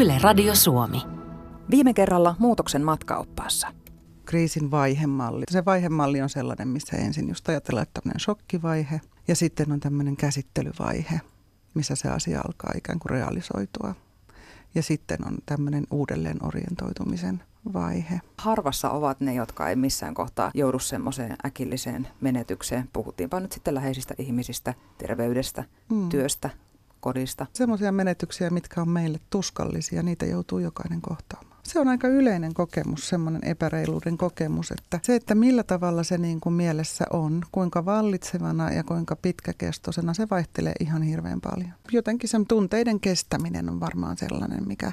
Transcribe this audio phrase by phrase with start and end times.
[0.00, 1.02] Yle Radio Suomi.
[1.70, 3.74] Viime kerralla muutoksen matkaoppaassa.
[4.24, 5.44] Kriisin vaihemalli.
[5.50, 10.16] Se vaihemalli on sellainen, missä ensin just ajatellaan, että tämmöinen shokkivaihe ja sitten on tämmöinen
[10.16, 11.20] käsittelyvaihe,
[11.74, 13.94] missä se asia alkaa ikään kuin realisoitua.
[14.74, 17.42] Ja sitten on tämmöinen uudelleen orientoitumisen
[17.72, 18.20] vaihe.
[18.38, 22.88] Harvassa ovat ne, jotka ei missään kohtaa joudu semmoiseen äkilliseen menetykseen.
[22.92, 26.08] Puhuttiinpa nyt sitten läheisistä ihmisistä, terveydestä, mm.
[26.08, 26.50] työstä,
[27.00, 27.46] kodista.
[27.52, 31.60] Semmoisia menetyksiä, mitkä on meille tuskallisia, niitä joutuu jokainen kohtaamaan.
[31.62, 36.40] Se on aika yleinen kokemus, semmoinen epäreiluuden kokemus, että se, että millä tavalla se niin
[36.40, 41.72] kuin mielessä on, kuinka vallitsevana ja kuinka pitkäkestoisena, se vaihtelee ihan hirveän paljon.
[41.92, 44.92] Jotenkin sen tunteiden kestäminen on varmaan sellainen, mikä,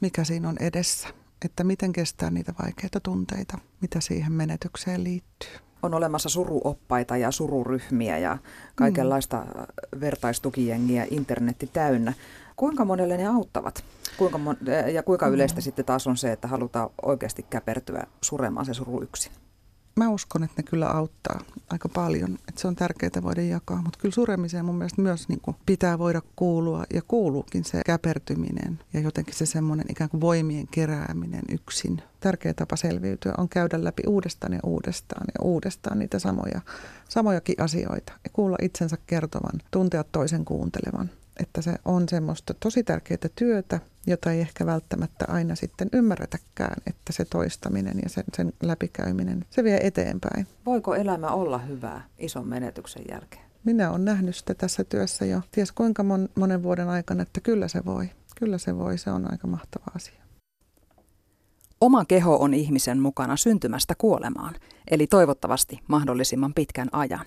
[0.00, 1.08] mikä siinä on edessä
[1.44, 5.65] että miten kestää niitä vaikeita tunteita, mitä siihen menetykseen liittyy.
[5.86, 8.38] On olemassa suruoppaita ja sururyhmiä ja
[8.74, 10.00] kaikenlaista mm.
[10.00, 12.12] vertaistukijengiä internetti täynnä.
[12.56, 13.84] Kuinka monelle ne auttavat?
[14.16, 15.62] Kuinka mon- ja kuinka yleistä mm.
[15.62, 19.32] sitten taas on se, että halutaan oikeasti käpertyä suremaan se suru yksin?
[19.96, 22.38] Mä uskon, että ne kyllä auttaa aika paljon.
[22.48, 25.98] Että se on tärkeää voida jakaa, mutta kyllä suremiseen mun mielestä myös niin kuin pitää
[25.98, 32.02] voida kuulua ja kuuluukin se käpertyminen ja jotenkin se semmoinen ikään kuin voimien kerääminen yksin.
[32.20, 36.60] Tärkeä tapa selviytyä on käydä läpi uudestaan ja uudestaan ja uudestaan niitä samoja,
[37.08, 41.10] samojakin asioita ja kuulla itsensä kertovan, tuntea toisen kuuntelevan
[41.42, 47.12] että se on semmoista tosi tärkeää työtä, jota ei ehkä välttämättä aina sitten ymmärretäkään, että
[47.12, 50.46] se toistaminen ja sen, sen läpikäyminen, se vie eteenpäin.
[50.66, 53.42] Voiko elämä olla hyvää ison menetyksen jälkeen?
[53.64, 57.68] Minä olen nähnyt sitä tässä työssä jo ties kuinka mon, monen vuoden aikana, että kyllä
[57.68, 58.10] se voi.
[58.36, 60.22] Kyllä se voi, se on aika mahtava asia.
[61.80, 64.54] Oma keho on ihmisen mukana syntymästä kuolemaan,
[64.90, 67.26] eli toivottavasti mahdollisimman pitkän ajan.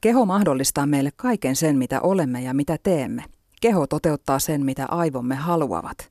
[0.00, 3.24] Keho mahdollistaa meille kaiken sen, mitä olemme ja mitä teemme.
[3.64, 6.10] Keho toteuttaa sen, mitä aivomme haluavat.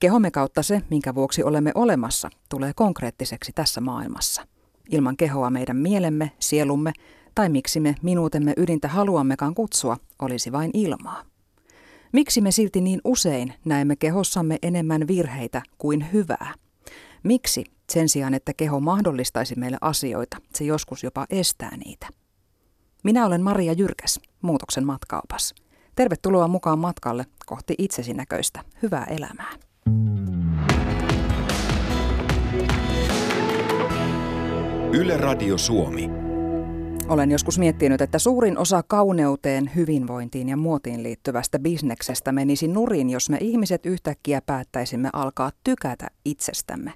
[0.00, 4.46] Kehomme kautta se, minkä vuoksi olemme olemassa, tulee konkreettiseksi tässä maailmassa.
[4.90, 6.92] Ilman kehoa meidän mielemme, sielumme
[7.34, 11.22] tai miksi me minuutemme ydintä haluammekaan kutsua, olisi vain ilmaa.
[12.12, 16.54] Miksi me silti niin usein näemme kehossamme enemmän virheitä kuin hyvää?
[17.22, 22.08] Miksi sen sijaan, että keho mahdollistaisi meille asioita, se joskus jopa estää niitä?
[23.04, 25.65] Minä olen Maria Jyrkäs, muutoksen matkaopas.
[25.96, 29.52] Tervetuloa mukaan matkalle kohti itsesi näköistä hyvää elämää.
[34.92, 36.10] Yle Radio Suomi.
[37.08, 43.30] Olen joskus miettinyt, että suurin osa kauneuteen, hyvinvointiin ja muotiin liittyvästä bisneksestä menisi nurin, jos
[43.30, 46.92] me ihmiset yhtäkkiä päättäisimme alkaa tykätä itsestämme.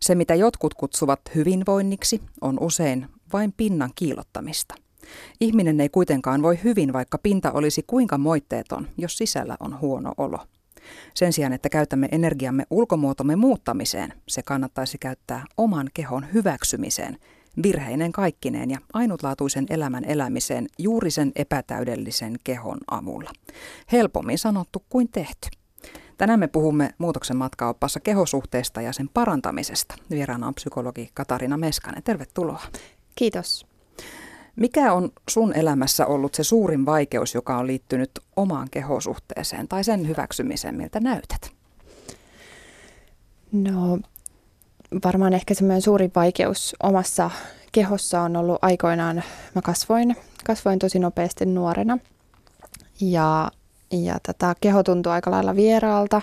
[0.00, 4.74] Se, mitä jotkut kutsuvat hyvinvoinniksi, on usein vain pinnan kiilottamista.
[5.40, 10.38] Ihminen ei kuitenkaan voi hyvin, vaikka pinta olisi kuinka moitteeton, jos sisällä on huono olo.
[11.14, 17.18] Sen sijaan, että käytämme energiamme ulkomuotomme muuttamiseen, se kannattaisi käyttää oman kehon hyväksymiseen,
[17.62, 23.30] virheinen kaikkineen ja ainutlaatuisen elämän elämiseen juuri sen epätäydellisen kehon avulla.
[23.92, 25.48] Helpommin sanottu kuin tehty.
[26.18, 29.94] Tänään me puhumme muutoksen matkaoppassa kehosuhteesta ja sen parantamisesta.
[30.10, 32.02] Vieraana on psykologi Katarina Meskanen.
[32.02, 32.62] Tervetuloa.
[33.14, 33.71] Kiitos.
[34.56, 40.08] Mikä on sun elämässä ollut se suurin vaikeus, joka on liittynyt omaan kehosuhteeseen tai sen
[40.08, 41.50] hyväksymiseen, miltä näytät?
[43.52, 43.98] No
[45.04, 47.30] varmaan ehkä semmoinen suurin vaikeus omassa
[47.72, 49.22] kehossa on ollut aikoinaan,
[49.54, 51.98] mä kasvoin, kasvoin tosi nopeasti nuorena
[53.00, 53.50] ja,
[53.90, 56.22] ja tätä keho tuntui aika lailla vieraalta.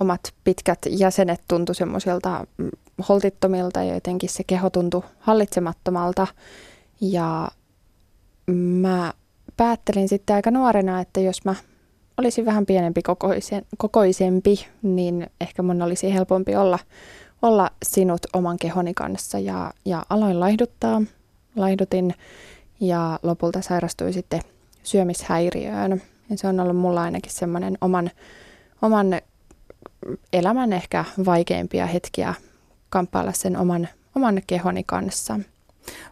[0.00, 2.70] Omat pitkät jäsenet tuntui semmoisilta mm,
[3.08, 6.26] holtittomilta ja jotenkin se keho tuntui hallitsemattomalta.
[7.02, 7.48] Ja
[8.52, 9.12] mä
[9.56, 11.54] päättelin sitten aika nuorena, että jos mä
[12.18, 16.78] olisin vähän pienempi kokoisen, kokoisempi, niin ehkä mun olisi helpompi olla,
[17.42, 19.38] olla sinut oman kehoni kanssa.
[19.38, 21.02] Ja, ja aloin laihduttaa,
[21.56, 22.14] laihdutin
[22.80, 24.40] ja lopulta sairastuin sitten
[24.82, 26.02] syömishäiriöön.
[26.30, 28.10] Ja se on ollut mulla ainakin semmoinen oman,
[28.82, 29.06] oman
[30.32, 32.34] elämän ehkä vaikeimpia hetkiä
[32.88, 35.40] kamppailla sen oman, oman kehoni kanssa–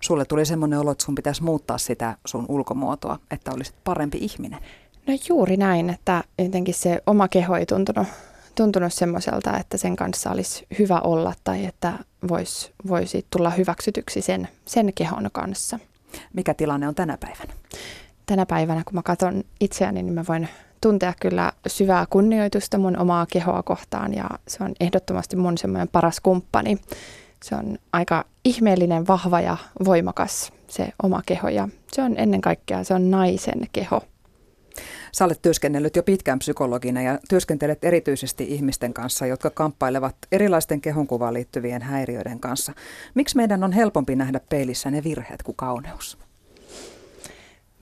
[0.00, 4.60] Sulle tuli semmoinen olo, että sun pitäisi muuttaa sitä sun ulkomuotoa, että olisit parempi ihminen.
[5.06, 8.08] No juuri näin, että jotenkin se oma keho ei tuntunut,
[8.54, 11.92] tuntunut semmoiselta, että sen kanssa olisi hyvä olla tai että
[12.28, 15.78] voisi, voisi tulla hyväksytyksi sen, sen kehon kanssa.
[16.32, 17.52] Mikä tilanne on tänä päivänä?
[18.26, 20.48] Tänä päivänä, kun mä katson itseäni, niin mä voin
[20.80, 26.20] tuntea kyllä syvää kunnioitusta mun omaa kehoa kohtaan ja se on ehdottomasti mun semmoinen paras
[26.20, 26.78] kumppani
[27.44, 32.84] se on aika ihmeellinen, vahva ja voimakas se oma keho ja se on ennen kaikkea
[32.84, 34.02] se on naisen keho.
[35.12, 41.34] Sä olet työskennellyt jo pitkään psykologina ja työskentelet erityisesti ihmisten kanssa, jotka kamppailevat erilaisten kehonkuvaan
[41.34, 42.72] liittyvien häiriöiden kanssa.
[43.14, 46.18] Miksi meidän on helpompi nähdä peilissä ne virheet kuin kauneus?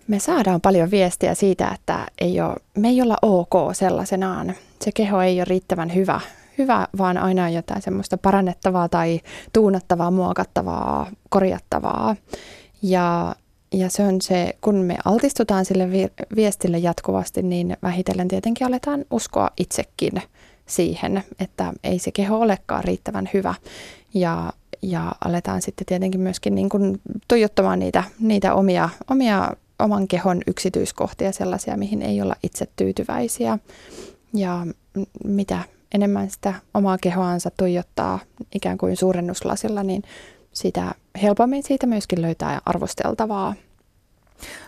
[0.08, 4.54] Me saadaan paljon viestiä siitä, että ei ole, me ei olla ok sellaisenaan.
[4.80, 6.20] Se keho ei ole riittävän hyvä,
[6.58, 9.20] hyvä vaan aina on jotain semmoista parannettavaa tai
[9.52, 12.16] tuunattavaa, muokattavaa, korjattavaa.
[12.82, 13.34] Ja
[13.72, 15.88] ja se on se, kun me altistutaan sille
[16.36, 20.22] viestille jatkuvasti, niin vähitellen tietenkin aletaan uskoa itsekin
[20.66, 23.54] siihen, että ei se keho olekaan riittävän hyvä.
[24.14, 24.52] Ja,
[24.82, 31.32] ja aletaan sitten tietenkin myöskin niin kuin tuijottamaan niitä, niitä omia, omia oman kehon yksityiskohtia,
[31.32, 33.58] sellaisia, mihin ei olla itse tyytyväisiä.
[34.34, 34.66] Ja
[35.24, 35.58] mitä
[35.94, 38.18] enemmän sitä omaa kehoansa tuijottaa
[38.54, 40.02] ikään kuin suurennuslasilla, niin
[40.52, 43.54] sitä helpommin siitä myöskin löytää arvosteltavaa.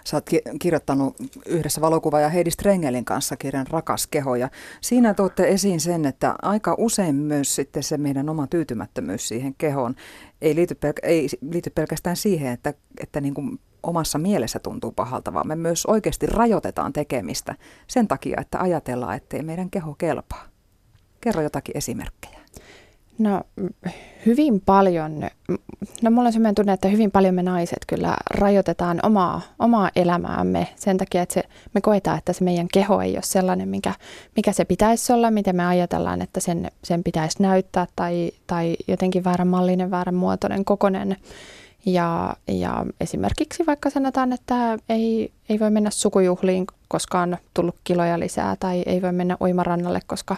[0.05, 0.31] Sä oot
[0.61, 4.49] kirjoittanut yhdessä valokuvaaja Heidi Strengelin kanssa kirjan Rakas keho ja
[4.81, 9.95] siinä tuotte esiin sen, että aika usein myös sitten se meidän oma tyytymättömyys siihen kehoon
[10.41, 15.35] ei liity, pelk- ei liity pelkästään siihen, että, että niin kuin omassa mielessä tuntuu pahalta,
[15.35, 17.55] vaan me myös oikeasti rajoitetaan tekemistä
[17.87, 20.50] sen takia, että ajatellaan, ettei meidän keho kelpaa.
[21.21, 22.41] Kerro jotakin esimerkkejä.
[23.19, 23.43] No
[24.27, 25.21] hyvin paljon,
[26.03, 30.69] no mulla on sellainen tunne, että hyvin paljon me naiset kyllä rajoitetaan omaa, omaa elämäämme
[30.77, 31.43] sen takia, että se,
[31.75, 33.95] me koetaan, että se meidän keho ei ole sellainen, mikä,
[34.37, 39.25] mikä se pitäisi olla, miten me ajatellaan, että sen, sen pitäisi näyttää tai, tai jotenkin
[39.25, 41.17] väärän mallinen, väärän muotoinen, kokonen.
[41.87, 48.19] Ja, ja esimerkiksi vaikka sanotaan, että ei, ei voi mennä sukujuhliin, koska on tullut kiloja
[48.19, 50.37] lisää, tai ei voi mennä uimarannalle, koska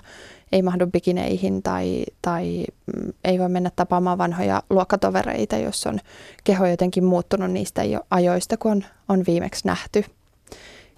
[0.52, 5.99] ei mahdu bikineihin, tai, tai mm, ei voi mennä tapaamaan vanhoja luokkatovereita, jos on
[6.44, 10.04] keho jotenkin muuttunut niistä jo ajoista, kun on, on viimeksi nähty.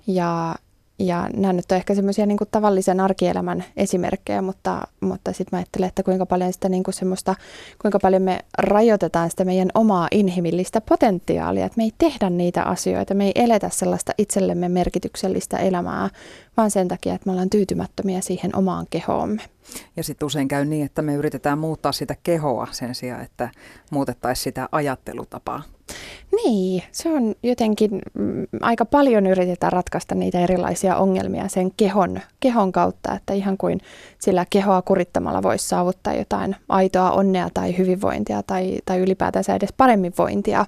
[0.06, 0.54] Ja,
[0.98, 5.88] ja nämä nyt on ehkä semmoisia niin tavallisen arkielämän esimerkkejä, mutta, mutta sitten mä ajattelen,
[5.88, 7.34] että kuinka paljon sitä niin kuin semmoista,
[7.82, 13.14] kuinka paljon me rajoitetaan sitä meidän omaa inhimillistä potentiaalia, että me ei tehdä niitä asioita,
[13.14, 16.10] me ei eletä sellaista itsellemme merkityksellistä elämää,
[16.56, 19.42] vaan sen takia, että me ollaan tyytymättömiä siihen omaan kehoomme.
[19.96, 23.48] Ja sitten usein käy niin, että me yritetään muuttaa sitä kehoa sen sijaan, että
[23.90, 25.62] muutettaisiin sitä ajattelutapaa.
[26.44, 32.72] Niin, se on jotenkin, mm, aika paljon yritetään ratkaista niitä erilaisia ongelmia sen kehon, kehon
[32.72, 33.80] kautta, että ihan kuin
[34.18, 40.12] sillä kehoa kurittamalla voisi saavuttaa jotain aitoa onnea tai hyvinvointia tai, tai ylipäätänsä edes paremmin
[40.18, 40.66] vointia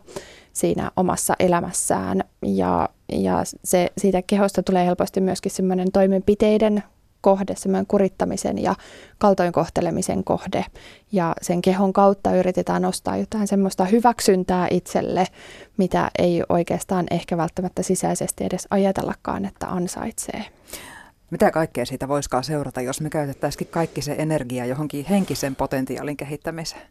[0.53, 2.25] siinä omassa elämässään.
[2.43, 6.83] Ja, ja se, siitä kehosta tulee helposti myöskin semmoinen toimenpiteiden
[7.27, 8.75] kohde, semmoinen kurittamisen ja
[9.19, 10.65] kaltoinkohtelemisen kohde.
[11.13, 15.27] Ja sen kehon kautta yritetään nostaa jotain semmoista hyväksyntää itselle,
[15.77, 20.45] mitä ei oikeastaan ehkä välttämättä sisäisesti edes ajatellakaan, että ansaitsee.
[21.31, 26.83] Mitä kaikkea siitä voisikaan seurata, jos me käytettäisikin kaikki se energia johonkin henkisen potentiaalin kehittämiseen?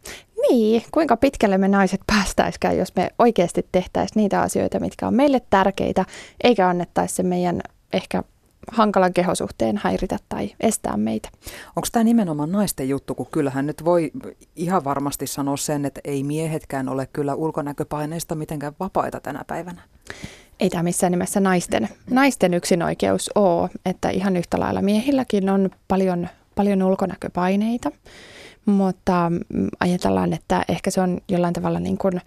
[0.50, 5.42] Niin, kuinka pitkälle me naiset päästäisikään, jos me oikeasti tehtäisiin niitä asioita, mitkä on meille
[5.50, 6.06] tärkeitä,
[6.44, 7.62] eikä annettaisi se meidän
[7.94, 8.24] ehkä
[8.72, 11.30] hankalan kehosuhteen häiritä tai estää meitä.
[11.76, 14.12] Onko tämä nimenomaan naisten juttu, kun kyllähän nyt voi
[14.56, 19.82] ihan varmasti sanoa sen, että ei miehetkään ole kyllä ulkonäköpaineista mitenkään vapaita tänä päivänä?
[20.60, 26.28] Ei tämä missään nimessä naisten, naisten yksinoikeus ole, että ihan yhtä lailla miehilläkin on paljon,
[26.56, 27.92] paljon ulkonäköpaineita,
[28.66, 32.22] mutta mm, ajatellaan, että ehkä se on jollain tavalla niin kuin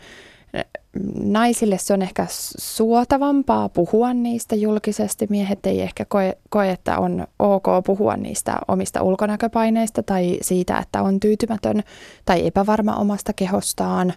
[1.23, 2.26] naisille se on ehkä
[2.59, 5.26] suotavampaa puhua niistä julkisesti.
[5.31, 11.02] Miehet ei ehkä koe, koe, että on ok puhua niistä omista ulkonäköpaineista tai siitä, että
[11.02, 11.83] on tyytymätön
[12.25, 14.12] tai epävarma omasta kehostaan.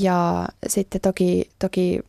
[0.00, 2.00] Ja sitten toki, toki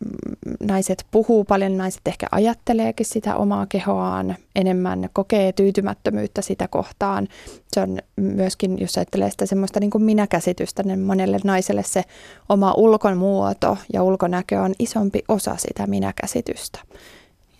[0.59, 7.27] naiset puhuu paljon, naiset ehkä ajatteleekin sitä omaa kehoaan enemmän, kokee tyytymättömyyttä sitä kohtaan.
[7.71, 12.03] Se on myöskin, jos ajattelee sitä semmoista niin kuin minäkäsitystä, niin monelle naiselle se
[12.49, 16.79] oma ulkonmuoto ja ulkonäkö on isompi osa sitä minäkäsitystä.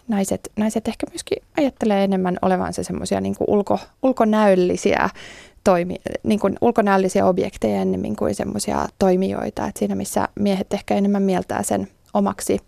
[0.08, 5.10] Naiset, naiset ehkä myöskin ajattelee enemmän olevansa semmoisia niin ulko, ulkonäöllisiä
[5.66, 9.68] toimi, niin kuin ulkonäöllisiä objekteja ennemmin kuin semmoisia toimijoita.
[9.68, 12.60] Et siinä missä miehet ehkä enemmän mieltää sen omaksi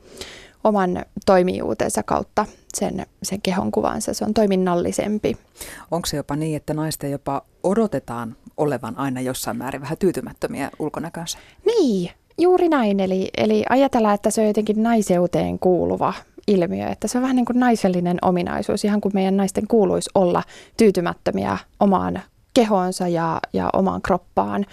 [0.64, 4.14] oman toimijuutensa kautta sen, sen kehon kuvansa.
[4.14, 5.38] Se on toiminnallisempi.
[5.92, 11.38] Onko se jopa niin, että naisten jopa odotetaan olevan aina jossain määrin vähän tyytymättömiä ulkonäkönsä?
[11.66, 13.00] Niin, juuri näin.
[13.00, 16.14] Eli, eli ajatellaan, että se on jotenkin naiseuteen kuuluva
[16.48, 20.44] ilmiö, että se on vähän niin kuin naisellinen ominaisuus, ihan kuin meidän naisten kuuluisi olla
[20.78, 22.22] tyytymättömiä omaan
[22.58, 24.66] kehoonsa ja, ja omaan kroppaan.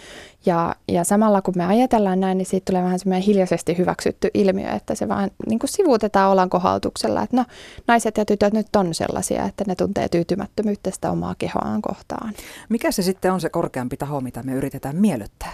[0.47, 4.71] Ja, ja samalla kun me ajatellaan näin, niin siitä tulee vähän semmoinen hiljaisesti hyväksytty ilmiö,
[4.71, 7.45] että se vaan niin kuin sivuutetaan olan kohaltuksella, että no
[7.87, 12.35] naiset ja tytöt nyt on sellaisia, että ne tuntee tyytymättömyyttä sitä omaa kehoaan kohtaan.
[12.69, 15.53] Mikä se sitten on se korkeampi taho, mitä me yritetään miellyttää?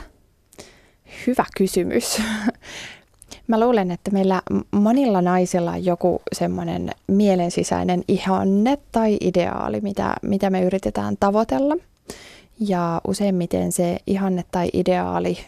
[1.27, 2.23] Hyvä kysymys.
[3.49, 10.51] Mä luulen, että meillä monilla naisilla on joku semmoinen mielensisäinen ihanne tai ideaali, mitä, mitä
[10.51, 11.90] me yritetään tavoitella.
[12.61, 15.39] Ja useimmiten se ihanne tai ideaali,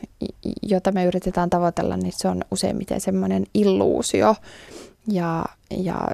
[0.62, 4.36] jota me yritetään tavoitella, niin se on useimmiten semmoinen illuusio.
[5.08, 6.08] Ja, ja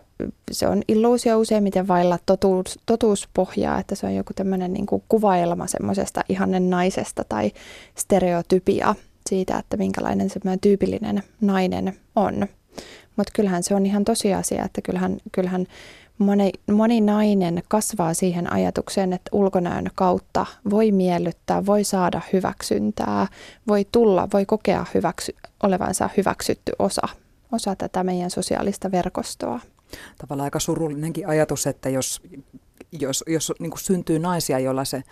[0.53, 5.67] se on illuusio useimmiten vailla totuus, totuuspohjaa, että se on joku tämmöinen niin kuin kuvailma
[5.67, 7.53] semmoisesta ihannen naisesta tai
[7.95, 8.95] stereotypia–
[9.29, 12.47] siitä, että minkälainen semmoinen tyypillinen nainen on.
[13.17, 15.67] Mutta kyllähän se on ihan tosiasia, että kyllähän, kyllähän
[16.19, 23.27] moni, moni nainen kasvaa siihen ajatukseen, että ulkonäön kautta voi miellyttää, voi saada hyväksyntää,
[23.69, 27.09] voi tulla, voi kokea hyväksy, olevansa hyväksytty osa,
[27.53, 29.61] osa tätä meidän sosiaalista verkostoa.
[30.19, 32.23] Tavallaan aika surullinenkin ajatus, että jos,
[32.93, 35.03] jos, jos niin syntyy naisia, joilla se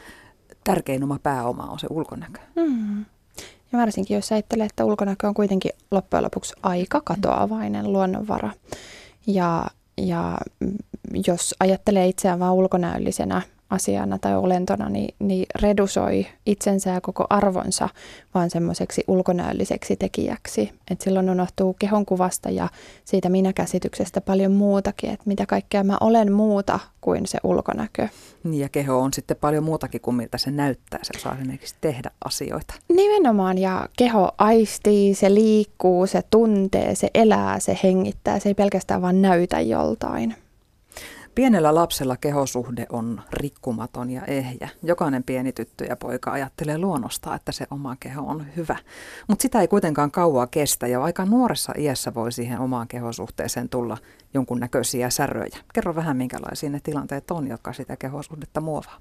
[0.64, 2.40] tärkein oma pääoma on se ulkonäkö.
[2.56, 3.04] Mm.
[3.72, 8.50] Ja varsinkin jos ajattelee, että ulkonäkö on kuitenkin loppujen lopuksi aika katoavainen luonnonvara.
[9.26, 9.66] Ja,
[9.98, 10.38] ja
[11.26, 17.88] jos ajattelee itseään vain ulkonäöllisenä asiana tai olentona, niin, niin redusoi itsensä ja koko arvonsa
[18.34, 20.72] vaan semmoiseksi ulkonäölliseksi tekijäksi.
[20.90, 22.68] Et silloin unohtuu kehon kuvasta ja
[23.04, 28.08] siitä minäkäsityksestä paljon muutakin, että mitä kaikkea mä olen muuta kuin se ulkonäkö.
[28.44, 31.00] Niin ja keho on sitten paljon muutakin kuin miltä se näyttää.
[31.02, 32.75] Se osaa esimerkiksi tehdä asioita.
[32.88, 38.38] Nimenomaan ja keho aistii, se liikkuu, se tuntee, se elää, se hengittää.
[38.38, 40.45] Se ei pelkästään vaan näytä joltain.
[41.37, 44.69] Pienellä lapsella kehosuhde on rikkumaton ja ehjä.
[44.83, 48.76] Jokainen pieni tyttö ja poika ajattelee luonnosta, että se oma keho on hyvä.
[49.28, 53.99] Mutta sitä ei kuitenkaan kauaa kestä ja aika nuoressa iässä voi siihen omaan kehosuhteeseen tulla
[54.35, 55.59] jonkunnäköisiä säröjä.
[55.75, 59.00] Kerro vähän, minkälaisia ne tilanteet on, jotka sitä kehosuhdetta muovaa.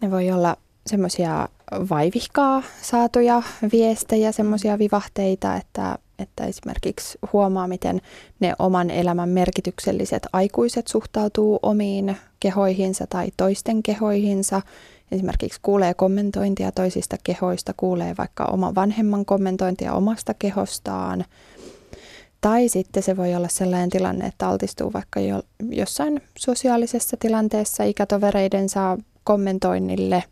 [0.00, 0.56] Ne voi olla
[0.86, 1.48] semmoisia
[1.90, 3.42] vaivihkaa saatuja
[3.72, 8.00] viestejä, semmoisia vivahteita, että että esimerkiksi huomaa, miten
[8.40, 14.62] ne oman elämän merkitykselliset aikuiset suhtautuu omiin kehoihinsa tai toisten kehoihinsa.
[15.12, 21.24] Esimerkiksi kuulee kommentointia toisista kehoista, kuulee vaikka oman vanhemman kommentointia omasta kehostaan.
[22.40, 28.98] Tai sitten se voi olla sellainen tilanne, että altistuu vaikka jo, jossain sosiaalisessa tilanteessa ikätovereidensa
[29.24, 30.24] kommentoinnille.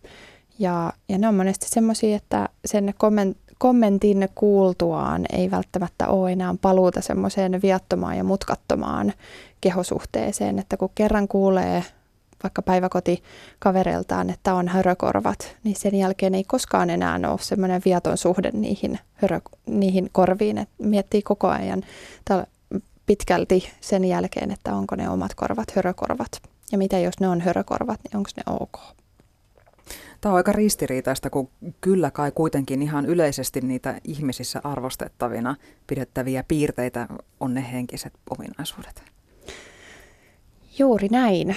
[0.58, 6.54] Ja, ja ne on monesti semmoisia, että sen komment, kommentin kuultuaan ei välttämättä ole enää
[6.62, 9.12] paluuta semmoiseen viattomaan ja mutkattomaan
[9.60, 11.84] kehosuhteeseen, että kun kerran kuulee
[12.42, 18.50] vaikka päiväkotikavereiltaan, että on hörökorvat, niin sen jälkeen ei koskaan enää ole semmoinen viaton suhde
[18.52, 21.82] niihin, hörö, niihin korviin, että miettii koko ajan
[23.06, 26.42] pitkälti sen jälkeen, että onko ne omat korvat hörökorvat.
[26.72, 29.03] Ja mitä jos ne on hörökorvat, niin onko ne ok?
[30.24, 31.48] Tämä on aika ristiriitaista, kun
[31.80, 37.08] kyllä kai kuitenkin ihan yleisesti niitä ihmisissä arvostettavina pidettäviä piirteitä
[37.40, 39.02] on ne henkiset ominaisuudet.
[40.78, 41.56] Juuri näin.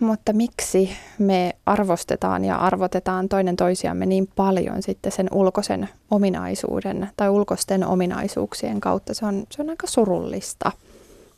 [0.00, 7.30] Mutta miksi me arvostetaan ja arvotetaan toinen toisiamme niin paljon sitten sen ulkoisen ominaisuuden tai
[7.30, 9.14] ulkoisten ominaisuuksien kautta?
[9.14, 10.72] Se on, se on aika surullista.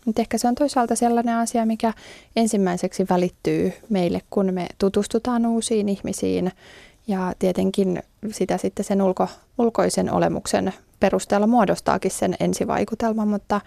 [0.06, 1.92] Mutta ehkä se on toisaalta sellainen asia, mikä
[2.36, 6.52] ensimmäiseksi välittyy meille, kun me tutustutaan uusiin ihmisiin.
[7.06, 13.60] Ja tietenkin sitä sitten sen ulko, ulkoisen olemuksen perusteella muodostaakin sen ensivaikutelman, mutta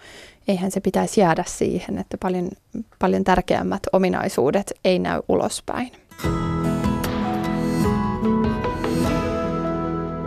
[0.48, 2.50] eihän se pitäisi jäädä siihen, että paljon,
[2.98, 5.92] paljon tärkeämmät ominaisuudet ei näy ulospäin.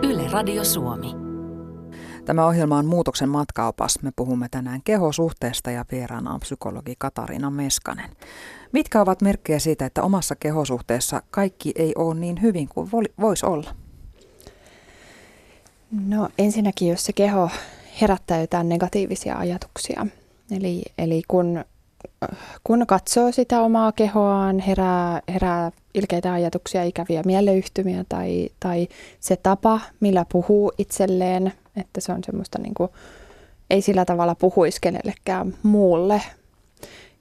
[0.02, 1.23] Yle Radio Suomi.
[2.24, 3.98] Tämä ohjelma on Muutoksen matkaopas.
[4.02, 8.10] Me puhumme tänään kehosuhteesta ja vieraana on psykologi Katariina Meskanen.
[8.72, 12.90] Mitkä ovat merkkejä siitä, että omassa kehosuhteessa kaikki ei ole niin hyvin kuin
[13.20, 13.70] voisi olla?
[16.06, 17.50] No ensinnäkin, jos se keho
[18.00, 20.06] herättää jotain negatiivisia ajatuksia.
[20.50, 21.64] Eli, eli kun,
[22.64, 28.88] kun katsoo sitä omaa kehoaan, herää, herää ilkeitä ajatuksia, ikäviä mieleyhtymiä tai, tai
[29.20, 32.90] se tapa, millä puhuu itselleen– että se on semmoista niin kuin,
[33.70, 36.22] ei sillä tavalla puhuisi kenellekään muulle.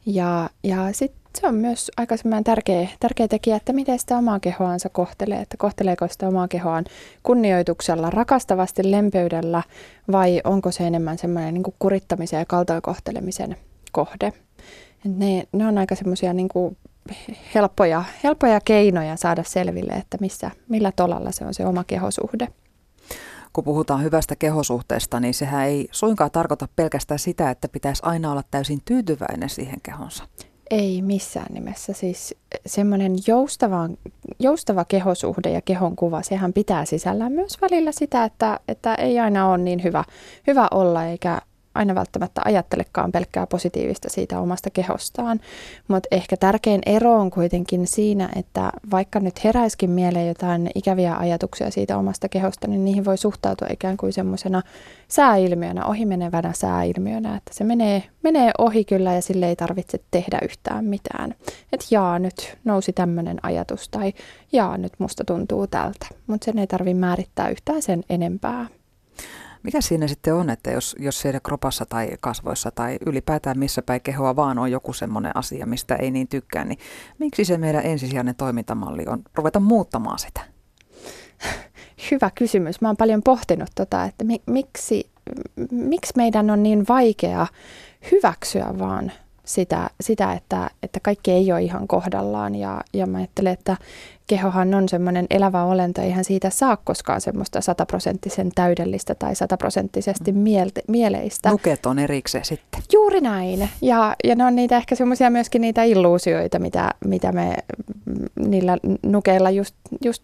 [0.06, 4.90] Ja, ja sitten se on myös aika tärkeä, tärkeä tekijä, että miten sitä omaa kehoansa
[4.90, 6.86] kohtelee, että kohteleeko sitä omaa kehoaan
[7.24, 9.64] kunnioituksella, rakastavasti, lempeydellä
[10.12, 13.56] vai onko se enemmän semmoinen niin kurittamisen ja kaltoinkohtelemisen
[13.92, 14.34] kohde.
[15.04, 16.50] Ne, ne on aika semmoisia niin
[17.56, 22.48] helppoja, helppoja keinoja saada selville, että missä, millä tolalla se on se oma kehosuhde.
[23.54, 28.44] Kun puhutaan hyvästä kehosuhteesta, niin sehän ei suinkaan tarkoita pelkästään sitä, että pitäisi aina olla
[28.52, 30.24] täysin tyytyväinen siihen kehonsa.
[30.72, 31.94] Ei missään nimessä.
[31.94, 33.90] Siis semmoinen joustava,
[34.40, 39.50] joustava kehosuhde ja kehon kuva, sehän pitää sisällään myös välillä sitä, että, että ei aina
[39.50, 40.04] ole niin hyvä,
[40.48, 41.42] hyvä olla eikä
[41.76, 45.40] aina välttämättä ajattelekaan pelkkää positiivista siitä omasta kehostaan.
[45.88, 51.72] Mutta ehkä tärkein ero on kuitenkin siinä, että vaikka nyt heräiskin mieleen jotain ikäviä ajatuksia
[51.72, 54.62] siitä omasta kehosta, niin niihin voi suhtautua ikään kuin semmoisena
[55.08, 60.86] sääilmiönä, ohimenevänä sääilmiönä, että se menee, menee ohi kyllä ja sille ei tarvitse tehdä yhtään
[60.86, 61.36] mitään.
[61.74, 64.14] Että jaa, nyt nousi tämmöinen ajatus tai
[64.52, 68.68] jaa, nyt musta tuntuu tältä, mutta sen ei tarvitse määrittää yhtään sen enempää.
[69.64, 74.02] Mikä siinä sitten on, että jos, jos siellä kropassa tai kasvoissa tai ylipäätään missä päin
[74.02, 76.80] kehoa vaan on joku semmoinen asia, mistä ei niin tykkää, niin
[77.20, 80.42] miksi se meidän ensisijainen toimintamalli on ruveta muuttamaan sitä?
[82.12, 82.82] Hyvä kysymys.
[82.82, 85.10] Mä oon paljon pohtinut tota, että mi- miksi,
[85.72, 87.48] miksi meidän on niin vaikea
[88.12, 89.12] hyväksyä vaan
[89.46, 93.78] sitä, sitä että, että kaikki ei ole ihan kohdallaan ja, ja mä ajattelen, että
[94.28, 100.38] kehohan on semmoinen elävä olento, eihän siitä saa koskaan semmoista sataprosenttisen täydellistä tai sataprosenttisesti mm.
[100.38, 101.50] mielte, mieleistä.
[101.50, 102.82] Nuket on erikseen sitten.
[102.94, 103.70] Juuri näin.
[103.82, 107.56] Ja, ja ne on niitä ehkä semmoisia myöskin niitä illuusioita, mitä, mitä me
[108.40, 110.24] niillä nukeilla just, just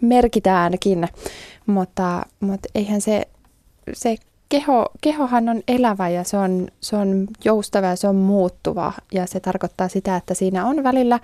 [0.00, 1.08] merkitäänkin.
[1.66, 3.26] Mutta, mutta eihän se,
[3.92, 4.16] se
[4.48, 9.26] keho, kehohan on elävä ja se on, se on joustava ja se on muuttuva ja
[9.26, 11.20] se tarkoittaa sitä, että siinä on välillä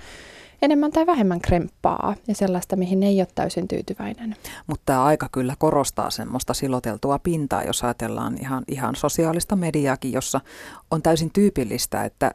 [0.62, 4.36] enemmän tai vähemmän kremppaa ja sellaista, mihin ei ole täysin tyytyväinen.
[4.66, 10.40] Mutta tämä aika kyllä korostaa semmoista siloteltua pintaa, jos ajatellaan ihan, ihan sosiaalista mediaakin, jossa
[10.90, 12.32] on täysin tyypillistä, että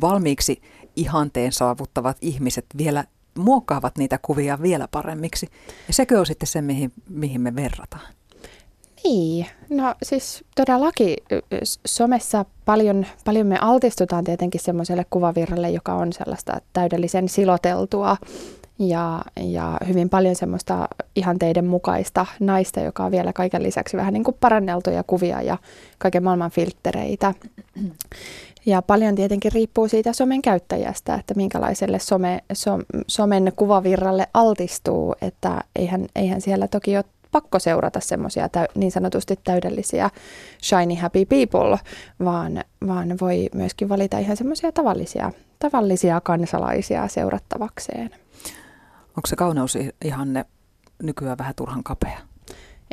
[0.00, 0.62] valmiiksi
[0.96, 3.04] ihanteen saavuttavat ihmiset vielä
[3.38, 5.48] muokkaavat niitä kuvia vielä paremmiksi.
[5.88, 8.15] Ja sekö on sitten se, mihin, mihin me verrataan?
[9.04, 11.16] Niin, no siis todellakin
[11.86, 18.16] somessa paljon, paljon me altistutaan tietenkin semmoiselle kuvavirralle, joka on sellaista täydellisen siloteltua
[18.78, 24.24] ja, ja hyvin paljon semmoista ihanteiden mukaista naista, joka on vielä kaiken lisäksi vähän niin
[24.24, 25.58] kuin paranneltuja kuvia ja
[25.98, 27.34] kaiken maailman filttereitä.
[28.66, 35.60] Ja paljon tietenkin riippuu siitä somen käyttäjästä, että minkälaiselle some, som, somen kuvavirralle altistuu, että
[35.76, 37.04] eihän, eihän siellä toki ole
[37.36, 40.10] pakko seurata semmoisia täy- niin sanotusti täydellisiä
[40.62, 41.78] shiny happy people,
[42.24, 48.10] vaan, vaan voi myöskin valita ihan semmoisia tavallisia, tavallisia kansalaisia seurattavakseen.
[49.08, 50.44] Onko se kauneusihanne
[51.02, 52.18] nykyään vähän turhan kapea?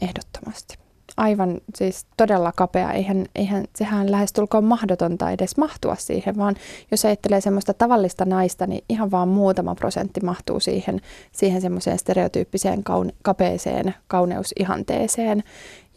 [0.01, 0.83] Ehdottomasti
[1.17, 2.91] aivan siis todella kapea.
[2.91, 6.56] Eihän, eihän, sehän lähestulkoon mahdotonta edes mahtua siihen, vaan
[6.91, 12.84] jos ajattelee semmoista tavallista naista, niin ihan vaan muutama prosentti mahtuu siihen, siihen semmoiseen stereotyyppiseen
[12.84, 15.43] kaun, kapeeseen kauneusihanteeseen.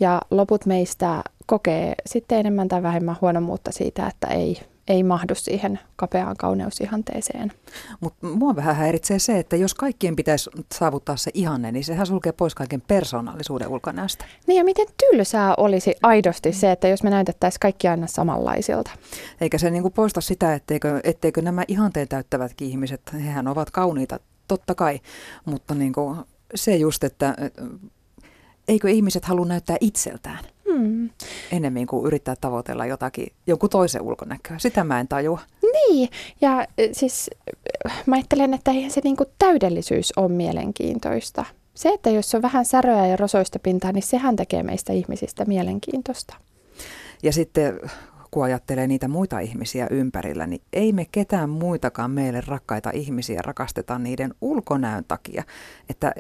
[0.01, 5.81] Ja loput meistä kokee sitten enemmän tai vähemmän huonomuutta siitä, että ei, ei mahdu siihen
[5.97, 7.53] kapeaan kauneusihanteeseen.
[8.01, 12.33] Mutta mua vähän häiritsee se, että jos kaikkien pitäisi saavuttaa se ihanne, niin sehän sulkee
[12.33, 14.25] pois kaiken persoonallisuuden ulkonäöstä.
[14.47, 18.91] Niin ja miten tylsää olisi aidosti se, että jos me näytettäisiin kaikki aina samanlaisilta.
[19.41, 24.75] Eikä se niinku poista sitä, etteikö, etteikö nämä ihanteen täyttävätkin ihmiset, hehän ovat kauniita totta
[24.75, 25.01] kai,
[25.45, 26.17] mutta niinku
[26.55, 27.37] se just, että
[28.69, 30.45] eikö ihmiset halua näyttää itseltään?
[30.73, 31.11] Hmm.
[31.53, 34.59] Ennemmin kuin yrittää tavoitella jotakin, jonkun toisen ulkonäköä.
[34.59, 35.41] Sitä mä en tajua.
[35.63, 36.09] Niin,
[36.41, 37.31] ja siis
[38.07, 41.45] mä ajattelen, että eihän se niinku täydellisyys ole mielenkiintoista.
[41.75, 46.37] Se, että jos on vähän säröä ja rosoista pintaa, niin sehän tekee meistä ihmisistä mielenkiintoista.
[47.23, 47.81] Ja sitten
[48.31, 53.99] kun ajattelee niitä muita ihmisiä ympärillä, niin ei me ketään muitakaan meille rakkaita ihmisiä rakasteta
[53.99, 55.45] niiden ulkonäön takia.
[55.91, 56.13] Että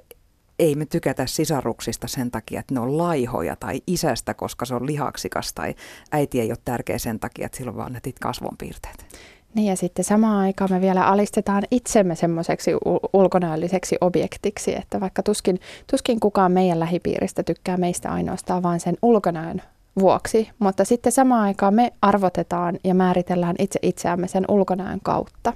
[0.58, 4.86] ei me tykätä sisaruksista sen takia, että ne on laihoja tai isästä, koska se on
[4.86, 5.74] lihaksikas tai
[6.12, 9.06] äiti ei ole tärkeä sen takia, että sillä on vaan netit kasvonpiirteet.
[9.54, 12.70] Niin ja sitten samaan aikaan me vielä alistetaan itsemme semmoiseksi
[13.12, 19.62] ulkonäölliseksi objektiksi, että vaikka tuskin, tuskin kukaan meidän lähipiiristä tykkää meistä ainoastaan vain sen ulkonäön
[19.98, 25.52] vuoksi, mutta sitten samaan aikaan me arvotetaan ja määritellään itse itseämme sen ulkonäön kautta.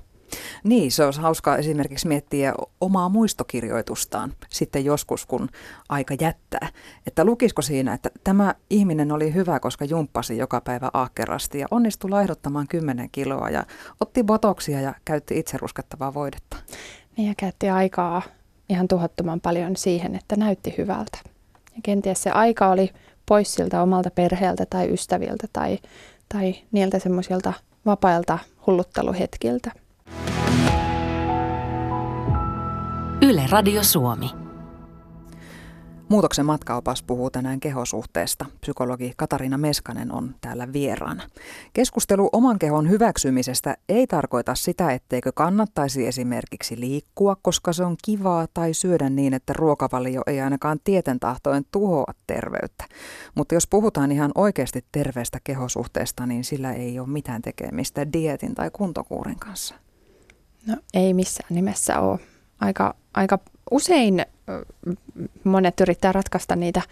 [0.64, 5.48] Niin, se olisi hauskaa esimerkiksi miettiä omaa muistokirjoitustaan sitten joskus, kun
[5.88, 6.68] aika jättää.
[7.06, 12.10] Että lukisiko siinä, että tämä ihminen oli hyvä, koska jumppasi joka päivä ahkerasti ja onnistui
[12.10, 13.64] laihduttamaan 10 kiloa ja
[14.00, 16.56] otti botoksia ja käytti itse ruskettavaa voidetta.
[17.16, 18.22] Niin ja käytti aikaa
[18.68, 21.18] ihan tuhottoman paljon siihen, että näytti hyvältä.
[21.74, 22.90] Ja kenties se aika oli
[23.26, 25.78] pois siltä omalta perheeltä tai ystäviltä tai,
[26.28, 27.52] tai niiltä semmoisilta
[27.86, 29.72] vapailta hullutteluhetkiltä.
[33.22, 34.30] Yle Radio Suomi.
[36.08, 38.46] Muutoksen matkaopas puhuu tänään kehosuhteesta.
[38.60, 41.22] Psykologi Katariina Meskanen on täällä vieraana.
[41.72, 48.46] Keskustelu oman kehon hyväksymisestä ei tarkoita sitä, etteikö kannattaisi esimerkiksi liikkua, koska se on kivaa,
[48.54, 52.84] tai syödä niin, että ruokavalio ei ainakaan tieten tahtoen tuhoa terveyttä.
[53.34, 58.70] Mutta jos puhutaan ihan oikeasti terveestä kehosuhteesta, niin sillä ei ole mitään tekemistä dietin tai
[58.72, 59.74] kuntokuurin kanssa.
[60.66, 62.18] No ei missään nimessä ole.
[62.60, 63.38] Aika, aika
[63.70, 64.26] usein
[65.44, 66.82] monet yrittää ratkaista niitä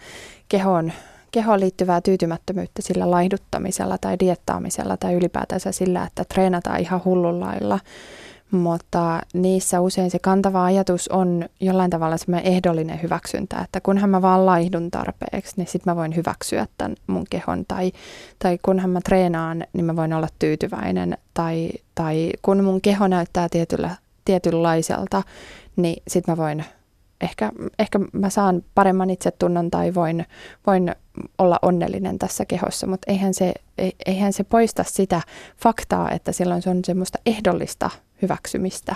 [0.49, 0.91] kehon,
[1.31, 7.79] kehoon liittyvää tyytymättömyyttä sillä laihduttamisella tai diettaamisella tai ylipäätänsä sillä, että treenataan ihan hullunlailla.
[8.51, 14.21] Mutta niissä usein se kantava ajatus on jollain tavalla semmoinen ehdollinen hyväksyntä, että kunhan mä
[14.21, 17.65] vaan laihdun tarpeeksi, niin sitten mä voin hyväksyä tämän mun kehon.
[17.67, 17.91] Tai,
[18.39, 21.17] tai kunhan mä treenaan, niin mä voin olla tyytyväinen.
[21.33, 23.95] Tai, tai kun mun keho näyttää tietyllä,
[24.29, 25.23] tietynlaiselta,
[25.75, 26.65] niin sitten mä voin
[27.21, 30.25] ehkä, ehkä mä saan paremman itsetunnon tai voin,
[30.67, 30.95] voin
[31.37, 33.53] olla onnellinen tässä kehossa, mutta eihän se,
[34.05, 35.21] eihän se poista sitä
[35.57, 37.89] faktaa, että silloin se on semmoista ehdollista
[38.21, 38.95] hyväksymistä.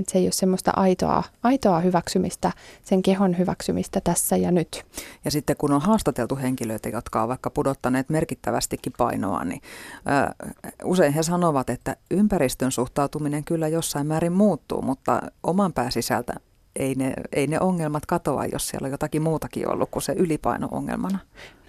[0.00, 2.52] Että se ei ole semmoista aitoa, aitoa hyväksymistä,
[2.84, 4.84] sen kehon hyväksymistä tässä ja nyt.
[5.24, 9.60] Ja sitten kun on haastateltu henkilöitä, jotka ovat vaikka pudottaneet merkittävästikin painoa, niin
[9.94, 10.46] ö,
[10.84, 16.34] usein he sanovat, että ympäristön suhtautuminen kyllä jossain määrin muuttuu, mutta oman pääsisältä
[16.76, 20.68] ei ne, ei ne ongelmat katoa, jos siellä on jotakin muutakin ollut kuin se ylipaino
[20.70, 21.18] ongelmana.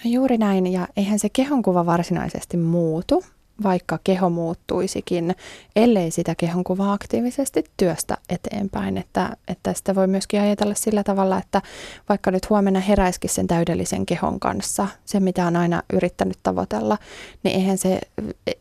[0.04, 3.24] No juuri näin, ja eihän se kehonkuva varsinaisesti muutu,
[3.64, 5.36] vaikka keho muuttuisikin,
[5.76, 8.98] ellei sitä kehonkuvaa aktiivisesti työstä eteenpäin.
[8.98, 11.62] Että, että sitä voi myöskin ajatella sillä tavalla, että
[12.10, 16.98] vaikka nyt huomenna heräisikin sen täydellisen kehon kanssa, se mitä on aina yrittänyt tavoitella,
[17.44, 18.00] niin eihän se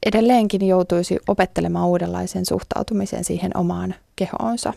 [0.07, 4.73] edelleenkin joutuisi opettelemaan uudenlaisen suhtautumisen siihen omaan kehoonsa.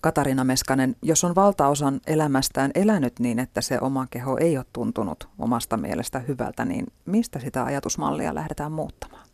[0.00, 5.28] Katarina Meskanen, jos on valtaosan elämästään elänyt niin, että se oma keho ei ole tuntunut
[5.38, 9.26] omasta mielestä hyvältä, niin mistä sitä ajatusmallia lähdetään muuttamaan?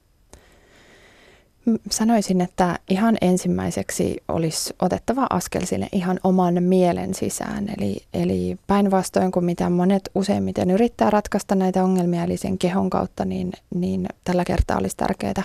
[1.90, 7.68] Sanoisin, että ihan ensimmäiseksi olisi otettava askel sinne ihan oman mielen sisään.
[7.79, 13.25] Eli, eli päinvastoin kuin mitä monet useimmiten yrittää ratkaista näitä ongelmia, eli sen kehon kautta,
[13.25, 15.42] niin, niin tällä kertaa olisi tärkeää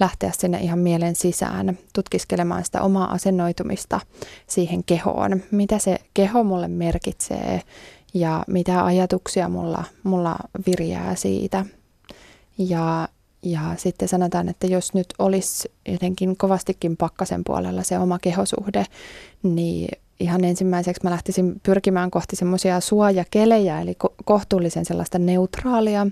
[0.00, 4.00] lähteä sinne ihan mielen sisään tutkiskelemaan sitä omaa asennoitumista
[4.46, 5.42] siihen kehoon.
[5.50, 7.62] Mitä se keho mulle merkitsee
[8.14, 11.64] ja mitä ajatuksia mulla, mulla virjää siitä.
[12.58, 13.08] Ja,
[13.42, 18.84] ja sitten sanotaan, että jos nyt olisi jotenkin kovastikin pakkasen puolella se oma kehosuhde,
[19.42, 19.88] niin
[20.20, 26.06] ihan ensimmäiseksi mä lähtisin pyrkimään kohti semmoisia suojakelejä, eli kohtuullisen sellaista neutraalia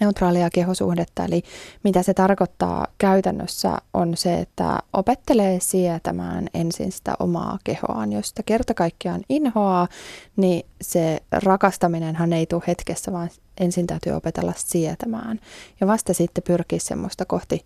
[0.00, 1.24] neutraalia kehosuhdetta.
[1.24, 1.42] Eli
[1.82, 8.12] mitä se tarkoittaa käytännössä on se, että opettelee sietämään ensin sitä omaa kehoaan.
[8.12, 9.88] Jos sitä kerta kaikkiaan inhoaa,
[10.36, 15.40] niin se rakastaminenhan ei tule hetkessä, vaan ensin täytyy opetella sietämään.
[15.80, 17.64] Ja vasta sitten pyrkii semmoista kohti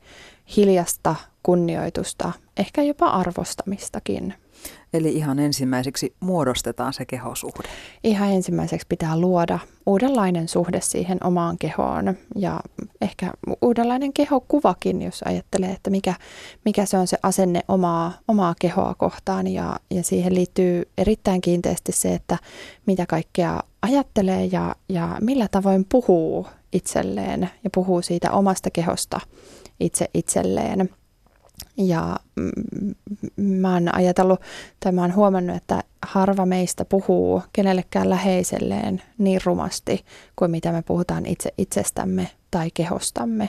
[0.57, 4.35] hiljasta kunnioitusta, ehkä jopa arvostamistakin.
[4.93, 7.69] Eli ihan ensimmäiseksi muodostetaan se kehosuhde.
[8.05, 12.61] Ihan ensimmäiseksi pitää luoda uudenlainen suhde siihen omaan kehoon ja
[13.01, 16.15] ehkä uudenlainen kehokuvakin, jos ajattelee, että mikä,
[16.65, 19.47] mikä se on se asenne omaa, omaa kehoa kohtaan.
[19.47, 22.39] Ja, ja siihen liittyy erittäin kiinteästi se, että
[22.87, 29.21] mitä kaikkea ajattelee ja, ja millä tavoin puhuu itselleen ja puhuu siitä omasta kehosta
[29.81, 30.91] itse itselleen.
[31.77, 32.17] Ja
[33.37, 34.41] mä oon ajatellut
[34.81, 40.05] tai mä oon huomannut, että harva meistä puhuu kenellekään läheiselleen niin rumasti
[40.37, 43.49] kuin mitä me puhutaan itse itsestämme tai kehostamme.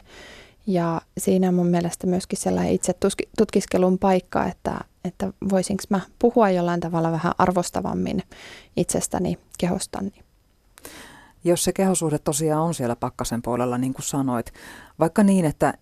[0.67, 2.93] Ja siinä on mun mielestä myöskin sellainen itse
[3.37, 8.23] tutkiskelun paikka, että, että voisinko mä puhua jollain tavalla vähän arvostavammin
[8.77, 10.11] itsestäni, kehostani.
[11.43, 14.53] Jos se kehosuhde tosiaan on siellä pakkasen puolella, niin kuin sanoit,
[14.99, 15.73] vaikka niin, että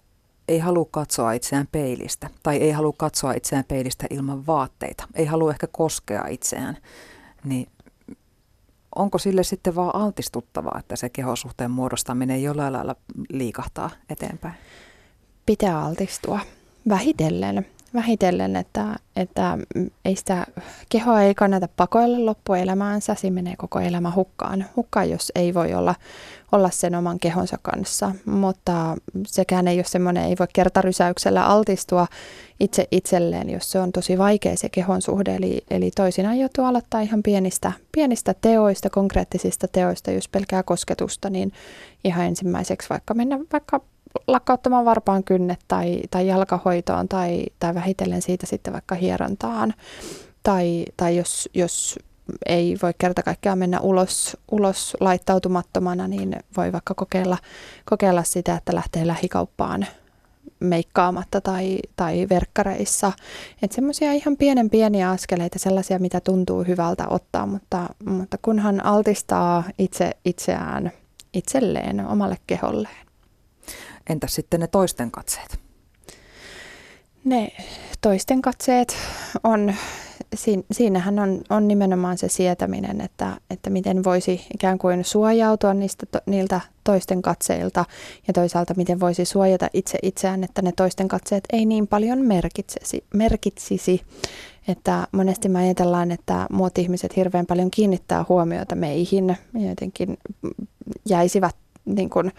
[0.49, 5.51] ei halua katsoa itseään peilistä tai ei halua katsoa itseään peilistä ilman vaatteita, ei halua
[5.51, 6.77] ehkä koskea itseään,
[7.43, 7.67] niin
[8.95, 12.95] onko sille sitten vaan altistuttavaa, että se kehosuhteen muodostaminen jollain lailla
[13.29, 14.53] liikahtaa eteenpäin?
[15.45, 16.39] Pitää altistua
[16.89, 19.57] vähitellen vähitellen, että, että
[20.05, 20.47] ei sitä
[20.89, 25.95] kehoa ei kannata pakoilla loppuelämäänsä, siinä menee koko elämä hukkaan, hukkaan jos ei voi olla,
[26.51, 28.95] olla sen oman kehonsa kanssa, mutta
[29.27, 32.07] sekään ei ole semmoinen, ei voi kertarysäyksellä altistua
[32.59, 37.01] itse itselleen, jos se on tosi vaikea se kehon suhde, eli, eli toisinaan joutuu aloittaa
[37.01, 41.53] ihan pienistä, pienistä teoista, konkreettisista teoista, jos pelkää kosketusta, niin
[42.03, 43.81] ihan ensimmäiseksi vaikka mennä vaikka
[44.27, 49.73] lakkauttamaan varpaan kynnet tai, tai jalkahoitoon tai, tai vähitellen siitä sitten vaikka hierontaan.
[50.43, 51.99] tai, tai jos, jos
[52.45, 57.37] ei voi kerta kaikkiaan mennä ulos, ulos laittautumattomana, niin voi vaikka kokeilla,
[57.85, 59.85] kokeilla sitä, että lähtee lähikauppaan
[60.59, 63.11] meikkaamatta tai, tai verkkareissa.
[63.61, 69.63] Että semmoisia ihan pienen pieniä askeleita, sellaisia, mitä tuntuu hyvältä ottaa, mutta, mutta kunhan altistaa
[69.77, 70.91] itse itseään
[71.33, 73.08] itselleen, omalle keholleen.
[74.09, 75.59] Entäs sitten ne toisten katseet?
[77.23, 77.51] Ne
[78.01, 78.97] toisten katseet
[79.43, 79.73] on,
[80.71, 86.61] siinähän on, on nimenomaan se sietäminen, että, että miten voisi ikään kuin suojautua niistä, niiltä
[86.83, 87.85] toisten katseilta
[88.27, 93.03] ja toisaalta miten voisi suojata itse itseään, että ne toisten katseet ei niin paljon merkitsisi.
[93.13, 94.01] merkitsisi.
[94.67, 100.17] Että monesti me ajatellaan, että muut ihmiset hirveän paljon kiinnittää huomiota meihin ja jotenkin
[101.05, 102.31] jäisivät niin kuin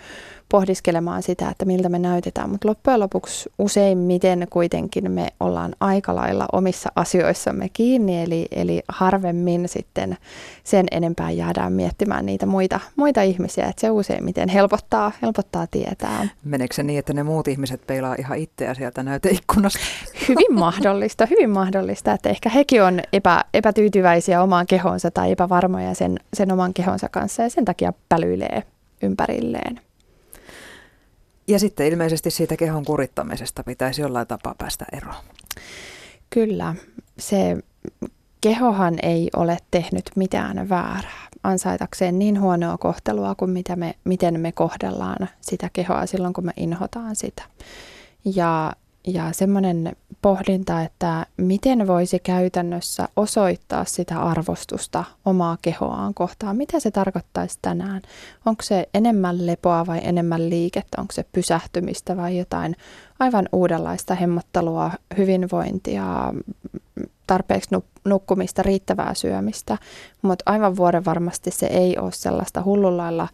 [0.51, 6.47] pohdiskelemaan sitä, että miltä me näytetään, mutta loppujen lopuksi useimmiten kuitenkin me ollaan aika lailla
[6.53, 10.17] omissa asioissamme kiinni, eli, eli harvemmin sitten
[10.65, 16.29] sen enempää jäädään miettimään niitä muita, muita ihmisiä, että se useimmiten helpottaa, helpottaa tietää.
[16.45, 19.81] Meneekö se niin, että ne muut ihmiset peilaa ihan itseä sieltä näyteikkunasta?
[20.29, 26.21] Hyvin mahdollista, hyvin mahdollista, että ehkä hekin on epä, epätyytyväisiä omaan kehonsa tai epävarmoja sen,
[26.35, 28.63] sen oman kehonsa kanssa ja sen takia pälyilee
[29.03, 29.81] ympärilleen.
[31.49, 35.25] Ja sitten ilmeisesti siitä kehon kurittamisesta pitäisi jollain tapaa päästä eroon.
[36.31, 36.75] Kyllä,
[37.19, 37.57] se
[38.41, 44.53] kehohan ei ole tehnyt mitään väärää ansaitakseen niin huonoa kohtelua kuin mitä me, miten me
[44.53, 47.43] kohdellaan sitä kehoa silloin, kun me inhotaan sitä.
[48.25, 48.73] Ja
[49.07, 56.57] ja semmoinen pohdinta, että miten voisi käytännössä osoittaa sitä arvostusta omaa kehoaan kohtaan.
[56.57, 58.03] Mitä se tarkoittaisi tänään?
[58.47, 61.01] Onko se enemmän lepoa vai enemmän liikettä?
[61.01, 62.77] Onko se pysähtymistä vai jotain
[63.19, 66.33] aivan uudenlaista hemmottelua, hyvinvointia,
[67.27, 67.71] tarpeeksi
[68.05, 69.79] nukkumista, riittävää syömistä.
[70.23, 73.29] Mutta aivan vuoden varmasti se ei ole sellaista hullunlailla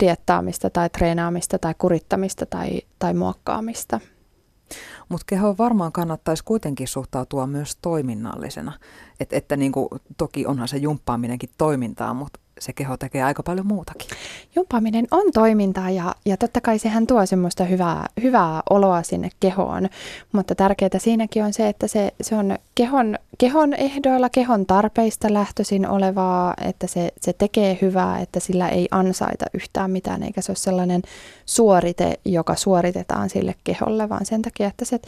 [0.00, 4.00] diettaamista tai treenaamista tai kurittamista tai, tai muokkaamista.
[5.08, 8.72] Mutta keho varmaan kannattaisi kuitenkin suhtautua myös toiminnallisena.
[9.20, 13.66] Et, että niin kuin, toki onhan se jumppaaminenkin toimintaa, mutta se keho tekee aika paljon
[13.66, 14.08] muutakin.
[14.56, 19.88] Jumpaaminen on toimintaa ja, ja totta kai sehän tuo semmoista hyvää, hyvää oloa sinne kehoon,
[20.32, 25.88] mutta tärkeää siinäkin on se, että se, se on kehon, kehon ehdoilla, kehon tarpeista lähtöisin
[25.88, 30.56] olevaa, että se, se tekee hyvää, että sillä ei ansaita yhtään mitään, eikä se ole
[30.56, 31.02] sellainen
[31.46, 35.00] suorite, joka suoritetaan sille keholle, vaan sen takia, että se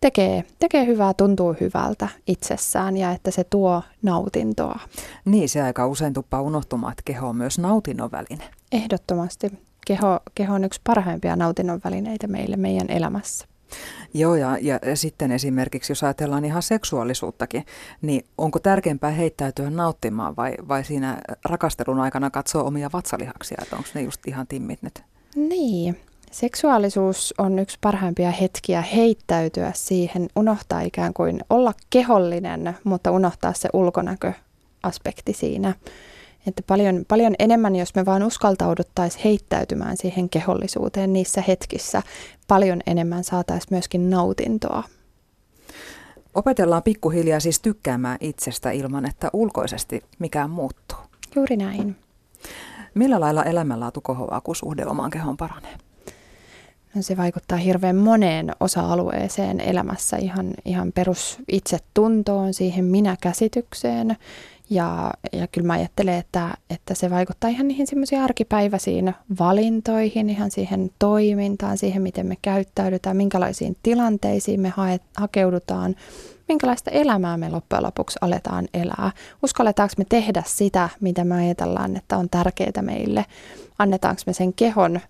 [0.00, 4.80] tekee, tekee hyvää, tuntuu hyvältä itsessään ja että se tuo nautintoa.
[5.24, 8.44] Niin, se aika usein tuppaa unohtumaan, että keho on myös nautinnon väline.
[8.72, 9.52] Ehdottomasti.
[9.86, 13.46] Keho, keho on yksi parhaimpia nautinnon välineitä meille meidän elämässä.
[14.14, 17.66] Joo, ja, ja sitten esimerkiksi jos ajatellaan ihan seksuaalisuuttakin,
[18.02, 23.88] niin onko tärkeämpää heittäytyä nauttimaan vai, vai siinä rakastelun aikana katsoa omia vatsalihaksia, että onko
[23.94, 25.02] ne just ihan timmit nyt?
[25.36, 33.52] Niin, Seksuaalisuus on yksi parhaimpia hetkiä heittäytyä siihen, unohtaa ikään kuin olla kehollinen, mutta unohtaa
[33.52, 35.74] se ulkonäköaspekti siinä.
[36.46, 42.02] Että paljon, paljon enemmän, jos me vaan uskaltauduttaisiin heittäytymään siihen kehollisuuteen niissä hetkissä,
[42.48, 44.82] paljon enemmän saataisiin myöskin nautintoa.
[46.34, 50.98] Opetellaan pikkuhiljaa siis tykkäämään itsestä ilman, että ulkoisesti mikään muuttuu.
[51.36, 51.96] Juuri näin.
[52.94, 55.87] Millä lailla elämänlaatu kohoaa, kun suhde omaan kehoon paranee?
[57.00, 64.16] Se vaikuttaa hirveän moneen osa-alueeseen elämässä, ihan, ihan perus itsetuntoon, siihen minä-käsitykseen.
[64.70, 70.50] Ja, ja kyllä mä ajattelen, että, että se vaikuttaa ihan niihin semmoisiin arkipäiväisiin valintoihin, ihan
[70.50, 75.96] siihen toimintaan, siihen miten me käyttäydytään, minkälaisiin tilanteisiin me hae, hakeudutaan,
[76.48, 79.10] minkälaista elämää me loppujen lopuksi aletaan elää.
[79.42, 83.24] Uskalletaanko me tehdä sitä, mitä me ajatellaan, että on tärkeää meille?
[83.78, 85.00] Annetaanko me sen kehon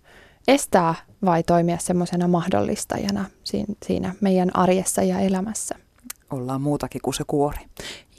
[0.48, 3.24] estää vai toimia semmoisena mahdollistajana
[3.86, 5.74] siinä meidän arjessa ja elämässä.
[6.30, 7.58] Ollaan muutakin kuin se kuori.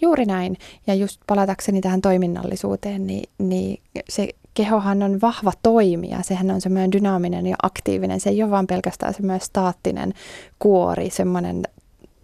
[0.02, 0.58] Juuri näin.
[0.88, 6.22] Ja just palatakseni tähän toiminnallisuuteen, niin, niin se kehohan on vahva toimija.
[6.22, 8.20] Sehän on semmoinen dynaaminen ja aktiivinen.
[8.20, 10.14] Se ei ole vaan pelkästään semmoinen staattinen
[10.60, 11.64] kuori, semmoinen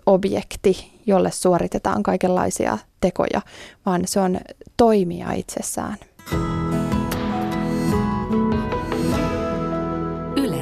[0.06, 3.42] objekti, jolle suoritetaan kaikenlaisia tekoja,
[3.86, 4.38] vaan se on
[4.78, 5.98] toimija itsessään.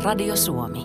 [0.03, 0.79] Radio Suomi.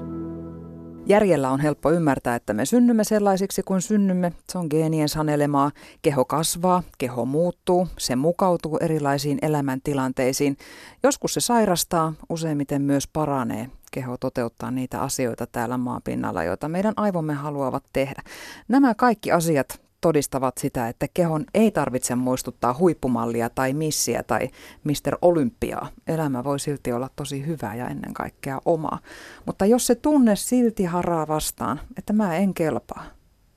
[1.07, 4.33] Järjellä on helppo ymmärtää, että me synnymme sellaisiksi kuin synnymme.
[4.49, 5.71] Se on geenien sanelemaa.
[6.03, 10.57] Keho kasvaa, keho muuttuu, se mukautuu erilaisiin elämäntilanteisiin.
[11.03, 13.71] Joskus se sairastaa, useimmiten myös paranee.
[13.93, 18.23] Keho toteuttaa niitä asioita täällä maapinnalla, joita meidän aivomme haluavat tehdä.
[18.69, 24.49] Nämä kaikki asiat todistavat sitä, että kehon ei tarvitse muistuttaa huippumallia tai missiä tai
[24.85, 25.19] Mr.
[25.23, 25.89] Olympiaa.
[26.07, 28.99] Elämä voi silti olla tosi hyvää ja ennen kaikkea omaa.
[29.47, 33.05] Mutta jos se tunne silti haraa vastaan, että mä en kelpaa,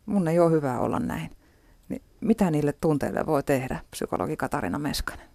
[0.06, 1.32] mun ei ole hyvä olla näin,
[1.90, 5.32] niin mitä niille tunteille voi tehdä, psykologi Katarina Meskanen?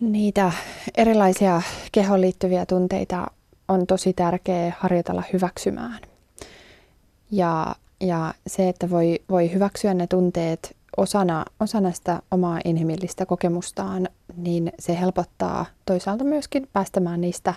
[0.00, 0.52] Niitä
[0.96, 3.26] erilaisia kehoon liittyviä tunteita
[3.68, 6.00] on tosi tärkeää harjoitella hyväksymään.
[7.30, 14.08] Ja, ja se, että voi, voi hyväksyä ne tunteet osana, osana sitä omaa inhimillistä kokemustaan,
[14.36, 17.54] niin se helpottaa toisaalta myöskin päästämään niistä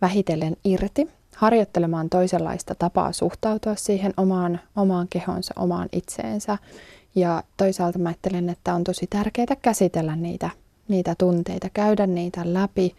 [0.00, 6.58] vähitellen irti, harjoittelemaan toisenlaista tapaa suhtautua siihen omaan, omaan kehonsa, omaan itseensä.
[7.14, 10.50] Ja toisaalta mä ajattelen, että on tosi tärkeää käsitellä niitä,
[10.88, 12.94] niitä tunteita, käydä niitä läpi,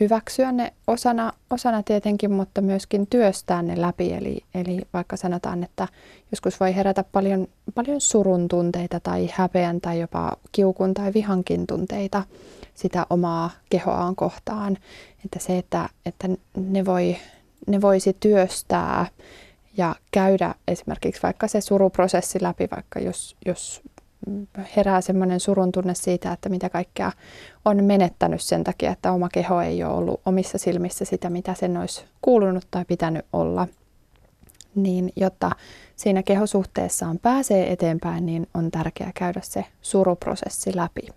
[0.00, 4.12] hyväksyä ne osana, osana tietenkin, mutta myöskin työstää ne läpi.
[4.12, 5.88] Eli, eli vaikka sanotaan, että
[6.30, 12.22] joskus voi herätä paljon, paljon surun tunteita tai häpeän tai jopa kiukun tai vihankin tunteita
[12.74, 14.78] sitä omaa kehoaan kohtaan.
[15.24, 17.16] Että se, että, että ne, voi,
[17.66, 19.06] ne voisi työstää
[19.76, 23.82] ja käydä esimerkiksi vaikka se suruprosessi läpi, vaikka jos, jos
[24.76, 27.12] herää semmoinen surun tunne siitä, että mitä kaikkea
[27.64, 31.76] on menettänyt sen takia, että oma keho ei ole ollut omissa silmissä sitä, mitä sen
[31.76, 33.68] olisi kuulunut tai pitänyt olla.
[34.74, 35.50] Niin jotta
[35.96, 41.08] siinä kehosuhteessaan pääsee eteenpäin, niin on tärkeää käydä se suruprosessi läpi.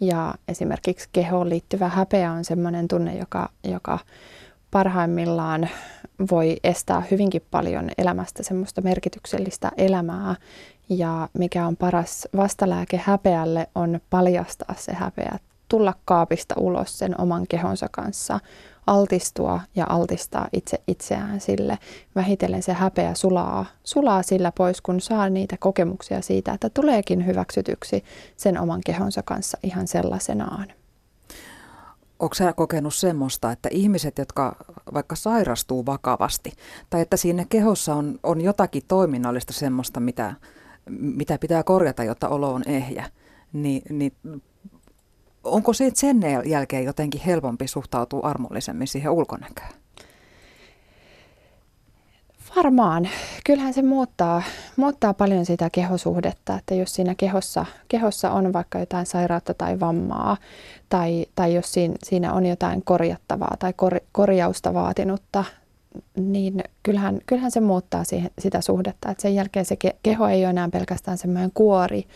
[0.00, 3.98] Ja esimerkiksi kehoon liittyvä häpeä on semmoinen tunne, joka, joka
[4.70, 5.68] parhaimmillaan
[6.30, 10.34] voi estää hyvinkin paljon elämästä semmoista merkityksellistä elämää
[10.88, 17.46] ja mikä on paras vastalääke häpeälle on paljastaa se häpeä, tulla kaapista ulos sen oman
[17.48, 18.40] kehonsa kanssa,
[18.86, 21.78] altistua ja altistaa itse itseään sille.
[22.14, 28.04] Vähitellen se häpeä sulaa, sulaa sillä pois, kun saa niitä kokemuksia siitä, että tuleekin hyväksytyksi
[28.36, 30.77] sen oman kehonsa kanssa ihan sellaisenaan.
[32.18, 34.56] Onko sä kokenut semmoista, että ihmiset, jotka
[34.94, 36.52] vaikka sairastuu vakavasti,
[36.90, 40.34] tai että siinä kehossa on, on jotakin toiminnallista semmoista, mitä,
[40.90, 43.10] mitä pitää korjata, jotta olo on ehjä,
[43.52, 44.12] niin, niin
[45.44, 49.72] onko siitä sen jälkeen jotenkin helpompi suhtautua armollisemmin siihen ulkonäköön?
[52.56, 53.08] Varmaan.
[53.44, 54.42] Kyllähän se muuttaa,
[54.76, 60.36] muuttaa paljon sitä kehosuhdetta, että jos siinä kehossa, kehossa on vaikka jotain sairautta tai vammaa,
[60.88, 65.44] tai, tai jos siinä, siinä on jotain korjattavaa tai kor, korjausta vaatinutta,
[66.16, 69.10] niin kyllähän, kyllähän se muuttaa siihen, sitä suhdetta.
[69.10, 72.06] Että sen jälkeen se keho ei ole enää pelkästään semmoinen kuori,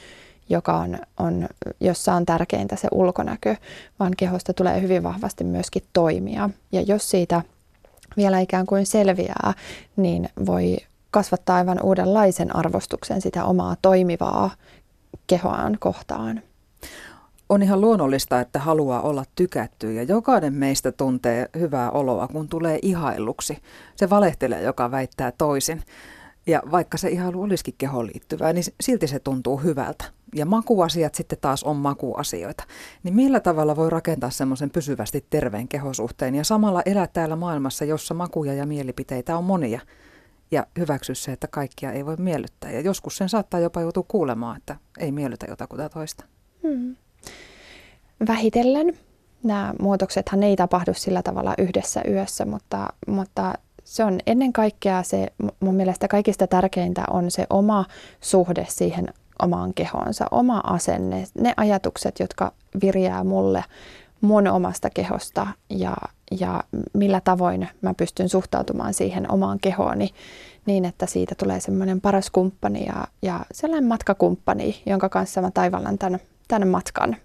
[0.48, 1.48] joka on, on,
[1.80, 3.56] jossa on tärkeintä se ulkonäkö,
[3.98, 6.50] vaan kehosta tulee hyvin vahvasti myöskin toimia.
[6.72, 7.42] Ja jos siitä
[8.16, 9.54] vielä ikään kuin selviää,
[9.96, 10.76] niin voi
[11.10, 14.50] kasvattaa aivan uudenlaisen arvostuksen sitä omaa toimivaa
[15.26, 16.42] kehoaan kohtaan.
[17.48, 22.78] On ihan luonnollista, että haluaa olla tykätty ja jokainen meistä tuntee hyvää oloa, kun tulee
[22.82, 23.58] ihailuksi.
[23.96, 25.82] Se valehtelee, joka väittää toisin.
[26.46, 30.04] Ja vaikka se ihailu olisikin kehoon liittyvää, niin silti se tuntuu hyvältä.
[30.34, 32.64] Ja makuasiat sitten taas on makuasioita.
[33.02, 38.14] Niin millä tavalla voi rakentaa semmoisen pysyvästi terveen kehosuhteen ja samalla elää täällä maailmassa, jossa
[38.14, 39.80] makuja ja mielipiteitä on monia.
[40.50, 42.70] Ja hyväksy se, että kaikkia ei voi miellyttää.
[42.70, 46.24] Ja joskus sen saattaa jopa joutua kuulemaan, että ei miellytä jotakuta toista.
[46.62, 46.96] Hmm.
[48.28, 48.98] Vähitellen
[49.42, 55.28] nämä muutoksethan ei tapahdu sillä tavalla yhdessä yössä, mutta, mutta se on ennen kaikkea se,
[55.60, 57.84] mun mielestä kaikista tärkeintä on se oma
[58.20, 59.08] suhde siihen
[59.42, 62.52] omaan kehoonsa, oma asenne, ne ajatukset, jotka
[62.82, 63.64] virjää mulle
[64.20, 65.96] mun omasta kehosta ja,
[66.40, 70.08] ja millä tavoin mä pystyn suhtautumaan siihen omaan kehooni
[70.66, 75.98] niin, että siitä tulee semmoinen paras kumppani ja, ja sellainen matkakumppani, jonka kanssa mä taivallan
[75.98, 76.20] tämän
[76.52, 77.16] tämän matkan.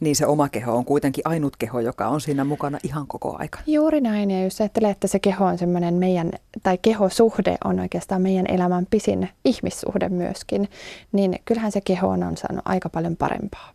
[0.00, 3.58] Niin se oma keho on kuitenkin ainut keho, joka on siinä mukana ihan koko aika.
[3.66, 6.30] Juuri näin, ja jos ajattelee, että se keho on semmoinen meidän,
[6.62, 10.68] tai kehosuhde on oikeastaan meidän elämän pisin ihmissuhde myöskin,
[11.12, 13.72] niin kyllähän se keho on saanut aika paljon parempaa.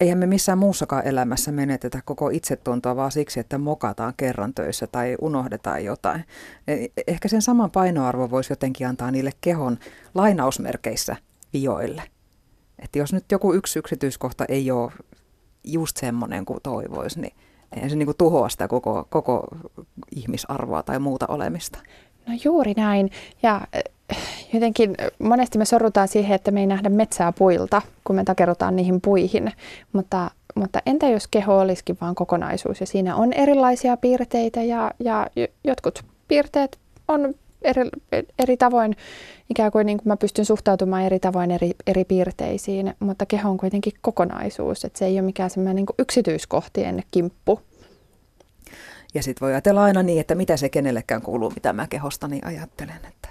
[0.00, 5.16] Eihän me missään muussakaan elämässä menetetä koko itsetuntoa vaan siksi, että mokataan kerran töissä tai
[5.20, 6.24] unohdetaan jotain.
[6.68, 9.78] E, ehkä sen saman painoarvo voisi jotenkin antaa niille kehon
[10.14, 11.16] lainausmerkeissä
[11.52, 12.02] vioille.
[12.78, 14.92] Että jos nyt joku yksi yksityiskohta ei ole
[15.64, 17.32] just semmoinen kuin toivoisi, niin
[17.72, 19.46] eihän se niin kuin tuhoa sitä koko, koko
[20.16, 21.78] ihmisarvoa tai muuta olemista.
[22.26, 23.10] No juuri näin.
[23.42, 24.18] Ja äh,
[24.52, 29.00] jotenkin monesti me sorrutaan siihen, että me ei nähdä metsää puilta, kun me takerutaan niihin
[29.00, 29.52] puihin.
[29.92, 35.26] Mutta, mutta entä jos keho olisikin vain kokonaisuus ja siinä on erilaisia piirteitä ja, ja
[35.64, 37.82] jotkut piirteet on eri,
[38.38, 38.96] eri tavoin,
[39.50, 43.58] ikään kuin, niin kuin mä pystyn suhtautumaan eri tavoin eri, eri piirteisiin, mutta keho on
[43.58, 47.60] kuitenkin kokonaisuus, että se ei ole mikään semmoinen niin yksityiskohtien kimppu.
[49.14, 53.00] Ja sitten voi ajatella aina niin, että mitä se kenellekään kuuluu, mitä mä kehostani ajattelen.
[53.08, 53.28] Että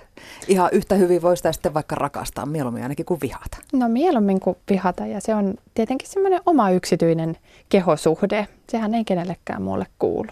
[0.48, 3.58] ihan yhtä hyvin voi sitä sitten vaikka rakastaa, mieluummin ainakin kuin vihata.
[3.74, 7.38] No mieluummin kuin vihata ja se on tietenkin semmoinen oma yksityinen
[7.70, 8.48] kehosuhde.
[8.70, 10.32] Sehän ei kenellekään muulle kuulu.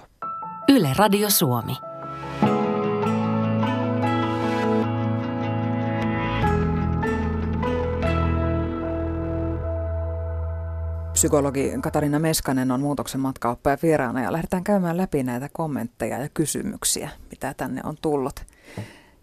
[0.70, 1.74] Yle Radio Suomi.
[11.16, 17.10] Psykologi Katarina Meskanen on muutoksen matkaoppaja vieraana ja lähdetään käymään läpi näitä kommentteja ja kysymyksiä,
[17.32, 18.40] mitä tänne on tullut.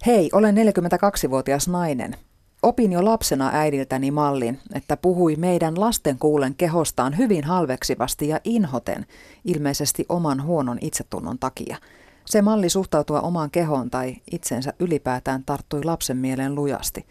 [0.07, 2.16] Hei, olen 42-vuotias nainen.
[2.62, 9.07] Opin jo lapsena äidiltäni mallin, että puhui meidän lasten kuulen kehostaan hyvin halveksivasti ja inhoten,
[9.45, 11.76] ilmeisesti oman huonon itsetunnon takia.
[12.24, 17.07] Se malli suhtautua omaan kehoon tai itsensä ylipäätään tarttui lapsen mieleen lujasti.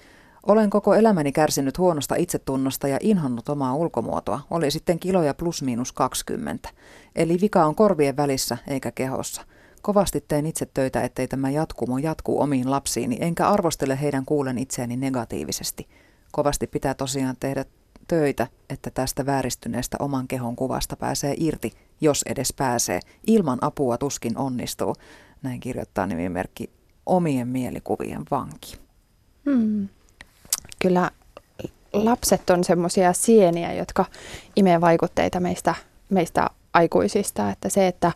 [0.47, 5.91] Olen koko elämäni kärsinyt huonosta itsetunnosta ja inhonnut omaa ulkomuotoa, oli sitten kiloja plus miinus
[5.91, 6.69] 20.
[7.15, 9.41] Eli vika on korvien välissä eikä kehossa.
[9.81, 14.97] Kovasti teen itse töitä, ettei tämä jatkumo jatkuu omiin lapsiini, enkä arvostele heidän kuulen itseäni
[14.97, 15.87] negatiivisesti.
[16.31, 17.65] Kovasti pitää tosiaan tehdä
[18.07, 22.99] töitä, että tästä vääristyneestä oman kehon kuvasta pääsee irti, jos edes pääsee.
[23.27, 24.95] Ilman apua tuskin onnistuu.
[25.41, 26.69] Näin kirjoittaa nimimerkki
[27.05, 28.77] omien mielikuvien vanki.
[29.45, 29.87] Hmm.
[30.81, 31.11] Kyllä
[31.93, 34.05] lapset on semmoisia sieniä, jotka
[34.55, 35.75] imee vaikutteita meistä,
[36.09, 37.49] meistä aikuisista.
[37.49, 38.11] Että se, että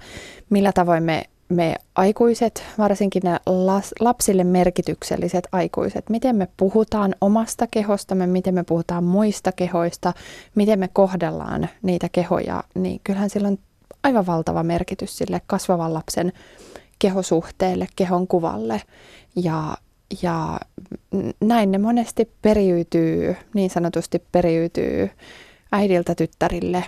[0.49, 7.67] millä tavoin me me aikuiset, varsinkin ne las, lapsille merkitykselliset aikuiset, miten me puhutaan omasta
[7.67, 10.13] kehostamme, miten me puhutaan muista kehoista,
[10.55, 13.57] miten me kohdellaan niitä kehoja, niin kyllähän sillä on
[14.03, 16.33] aivan valtava merkitys sille kasvavan lapsen
[16.99, 18.81] kehosuhteelle, kehon kuvalle.
[19.35, 19.77] Ja,
[20.21, 20.59] ja
[21.41, 25.09] näin ne monesti periytyy, niin sanotusti periytyy
[25.71, 26.83] äidiltä tyttärille,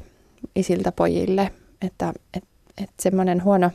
[0.55, 1.51] isiltä pojille,
[1.81, 3.71] että, että että semmoinen huono,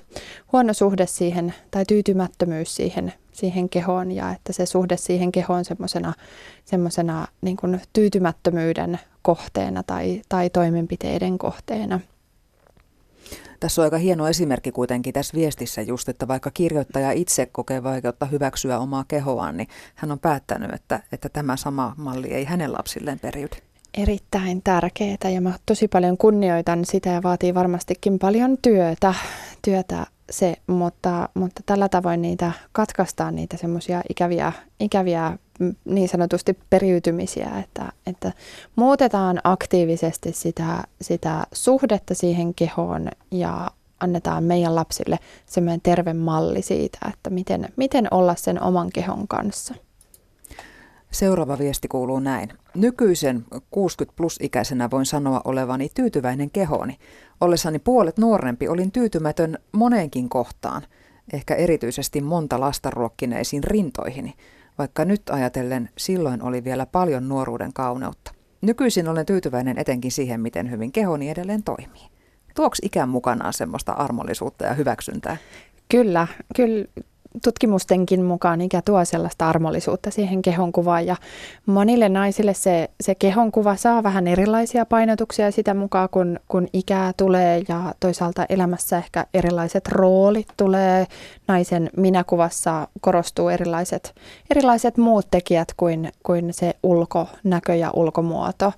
[0.52, 6.12] huono suhde siihen tai tyytymättömyys siihen, siihen kehoon ja että se suhde siihen kehoon semmoisena
[6.64, 7.56] semmosena, niin
[7.92, 12.00] tyytymättömyyden kohteena tai, tai toimenpiteiden kohteena.
[13.62, 18.26] Tässä on aika hieno esimerkki kuitenkin tässä viestissä just, että vaikka kirjoittaja itse kokee vaikeutta
[18.26, 23.18] hyväksyä omaa kehoaan, niin hän on päättänyt, että, että tämä sama malli ei hänen lapsilleen
[23.18, 23.56] periydy.
[23.94, 29.14] Erittäin tärkeää ja mä tosi paljon kunnioitan sitä ja vaatii varmastikin paljon työtä,
[29.64, 35.38] työtä se, mutta, mutta tällä tavoin niitä katkaistaan niitä semmoisia ikäviä, ikäviä
[35.84, 38.32] niin sanotusti periytymisiä, että, että
[38.76, 46.98] muutetaan aktiivisesti sitä, sitä suhdetta siihen kehoon ja annetaan meidän lapsille semmoinen terve malli siitä,
[47.12, 49.74] että miten, miten olla sen oman kehon kanssa.
[51.10, 52.52] Seuraava viesti kuuluu näin.
[52.74, 56.98] Nykyisen 60 plus ikäisenä voin sanoa olevani tyytyväinen kehooni.
[57.40, 60.82] Ollessani puolet nuorempi olin tyytymätön moneenkin kohtaan,
[61.32, 64.34] ehkä erityisesti monta lasta ruokkineisiin rintoihini,
[64.78, 68.32] vaikka nyt ajatellen silloin oli vielä paljon nuoruuden kauneutta.
[68.60, 72.08] Nykyisin olen tyytyväinen etenkin siihen, miten hyvin kehoni edelleen toimii.
[72.54, 75.36] Tuoks ikään mukanaan semmoista armollisuutta ja hyväksyntää?
[75.88, 76.84] Kyllä, kyllä
[77.44, 81.16] tutkimustenkin mukaan ikä tuo sellaista armollisuutta siihen kehonkuvaan ja
[81.66, 87.62] monille naisille se, se kehonkuva saa vähän erilaisia painotuksia sitä mukaan, kun, kun ikää tulee
[87.68, 91.06] ja toisaalta elämässä ehkä erilaiset roolit tulee.
[91.48, 94.14] Naisen minäkuvassa korostuu erilaiset,
[94.50, 98.72] erilaiset muut tekijät kuin, kuin se ulkonäkö ja ulkomuoto.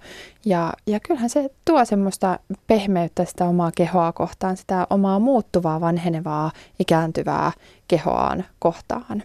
[0.47, 6.51] Ja, ja kyllähän se tuo semmoista pehmeyttä sitä omaa kehoa kohtaan, sitä omaa muuttuvaa, vanhenevaa,
[6.78, 7.53] ikääntyvää
[7.88, 9.22] kehoaan kohtaan.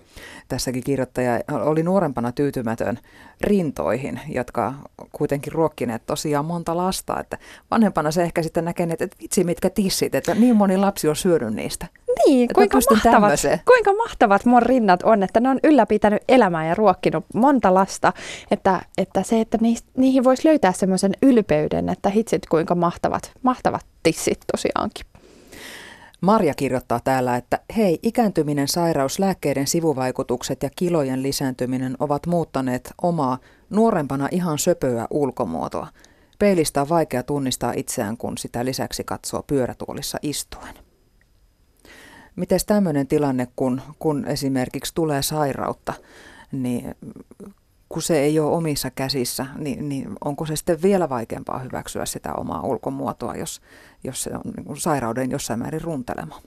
[0.48, 3.00] Tässäkin kirjoittaja oli nuorempana tyytymätön
[3.42, 4.74] rintoihin, jotka
[5.12, 7.20] kuitenkin ruokkineet tosiaan monta lasta.
[7.20, 7.38] Että
[7.72, 11.54] vanhempana se ehkä sitten näkee, että vitsi mitkä tissit, että niin moni lapsi on syönyt
[11.54, 11.86] niistä.
[12.28, 17.26] Niin, kuinka mahtavat, kuinka mahtavat mun rinnat on, että ne on ylläpitänyt elämää ja ruokkinut
[17.34, 18.14] monta lasta.
[18.52, 19.58] Että, että se, että
[19.98, 25.06] niihin voisi löytää semmoisen ylpeyden, että hitsit kuinka mahtavat, mahtavat tissit tosiaankin.
[26.22, 33.38] Marja kirjoittaa täällä, että hei, ikääntyminen, sairaus, lääkkeiden sivuvaikutukset ja kilojen lisääntyminen ovat muuttaneet omaa
[33.70, 35.88] nuorempana ihan söpöä ulkomuotoa.
[36.40, 40.89] Peilistä on vaikea tunnistaa itseään, kun sitä lisäksi katsoo pyörätuolissa istuen.
[42.40, 45.94] Miten tämmöinen tilanne, kun, kun esimerkiksi tulee sairautta,
[46.52, 46.96] niin
[47.90, 52.34] kun se ei ole omissa käsissä, niin, niin onko se sitten vielä vaikeampaa hyväksyä sitä
[52.34, 53.62] omaa ulkomuotoa, jos,
[54.04, 56.42] jos se on niin sairauden jossain määrin runtelema?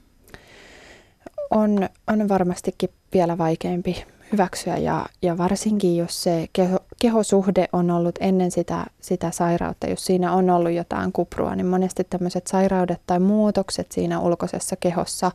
[1.51, 8.15] On, on varmastikin vielä vaikeampi hyväksyä ja, ja varsinkin jos se keho, kehosuhde on ollut
[8.19, 13.19] ennen sitä, sitä sairautta, jos siinä on ollut jotain kuprua, niin monesti tämmöiset sairaudet tai
[13.19, 15.31] muutokset siinä ulkoisessa kehossa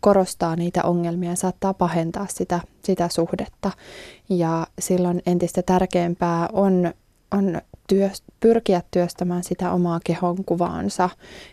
[0.00, 3.70] korostaa niitä ongelmia ja saattaa pahentaa sitä, sitä suhdetta.
[4.28, 6.94] Ja silloin entistä tärkeämpää on,
[7.30, 8.10] on työ,
[8.40, 11.10] pyrkiä työstämään sitä omaa kehon kuvaansa,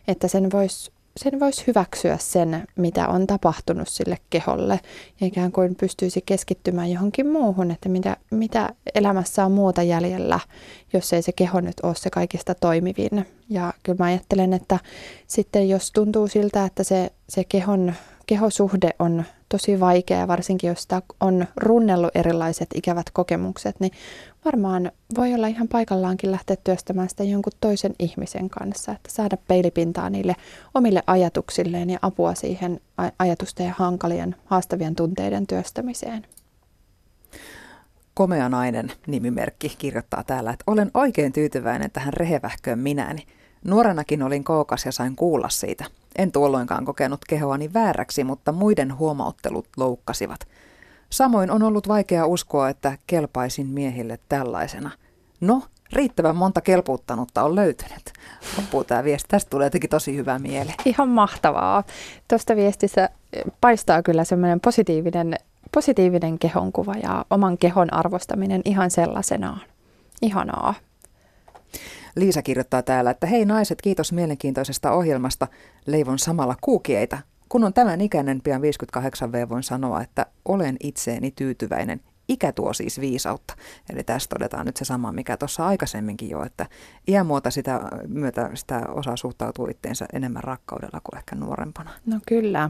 [0.08, 4.80] että sen voisi sen voisi hyväksyä sen, mitä on tapahtunut sille keholle
[5.22, 10.40] ja ikään kuin pystyisi keskittymään johonkin muuhun, että mitä, mitä elämässä on muuta jäljellä,
[10.94, 13.26] jos ei se keho nyt ole se kaikista toimivin.
[13.50, 14.80] Ja kyllä mä ajattelen, että
[15.28, 17.94] sitten jos tuntuu siltä, että se, se kehon,
[18.26, 23.92] kehosuhde on tosi vaikea, varsinkin jos sitä on runnellut erilaiset ikävät kokemukset, niin
[24.46, 30.10] varmaan voi olla ihan paikallaankin lähteä työstämään sitä jonkun toisen ihmisen kanssa, että saada peilipintaa
[30.10, 30.36] niille
[30.74, 32.80] omille ajatuksilleen ja apua siihen
[33.20, 36.28] ajatusten ja hankalien, haastavien tunteiden työstämiseen.
[38.14, 43.26] Komea nainen nimimerkki kirjoittaa täällä, että olen oikein tyytyväinen tähän rehevähköön minäni.
[43.66, 45.86] Nuorenakin olin kookas ja sain kuulla siitä.
[46.18, 50.40] En tuolloinkaan kokenut kehoani vääräksi, mutta muiden huomauttelut loukkasivat–
[51.10, 54.92] Samoin on ollut vaikea uskoa, että kelpaisin miehille tällaisena.
[55.42, 55.62] No,
[55.94, 58.14] riittävän monta kelpuuttanutta on löytynyt.
[58.58, 59.28] Loppuu tämä viesti.
[59.28, 60.72] Tästä tulee jotenkin tosi hyvä mieli.
[60.86, 61.84] Ihan mahtavaa.
[62.28, 63.10] Tuosta viestissä
[63.62, 65.36] paistaa kyllä semmoinen positiivinen,
[65.72, 69.62] positiivinen kehonkuva ja oman kehon arvostaminen ihan sellaisenaan.
[70.22, 70.74] Ihanaa.
[72.16, 75.48] Liisa kirjoittaa täällä, että hei naiset, kiitos mielenkiintoisesta ohjelmasta.
[75.86, 77.18] Leivon samalla kuukieita
[77.50, 82.02] kun on tämän ikäinen, pian 58V, voin sanoa, että olen itseeni tyytyväinen.
[82.30, 83.56] Ikä tuo siis viisautta.
[83.94, 86.66] Eli tässä todetaan nyt se sama, mikä tuossa aikaisemminkin jo, että
[87.08, 91.92] iänmuota sitä myötä sitä osaa suhtautua itteensä enemmän rakkaudella kuin ehkä nuorempana.
[92.06, 92.70] No kyllä.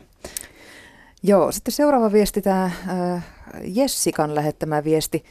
[1.23, 3.25] Joo, sitten seuraava viesti, tämä äh,
[3.63, 5.23] Jessikan lähettämä viesti.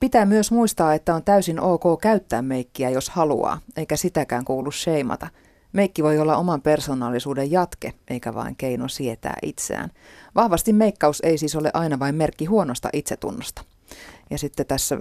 [0.00, 5.28] Pitää myös muistaa, että on täysin ok käyttää meikkiä, jos haluaa, eikä sitäkään kuulu sheimata–
[5.74, 9.90] Meikki voi olla oman persoonallisuuden jatke, eikä vain keino sietää itseään.
[10.34, 13.62] Vahvasti meikkaus ei siis ole aina vain merkki huonosta itsetunnosta.
[14.30, 14.96] Ja sitten tässä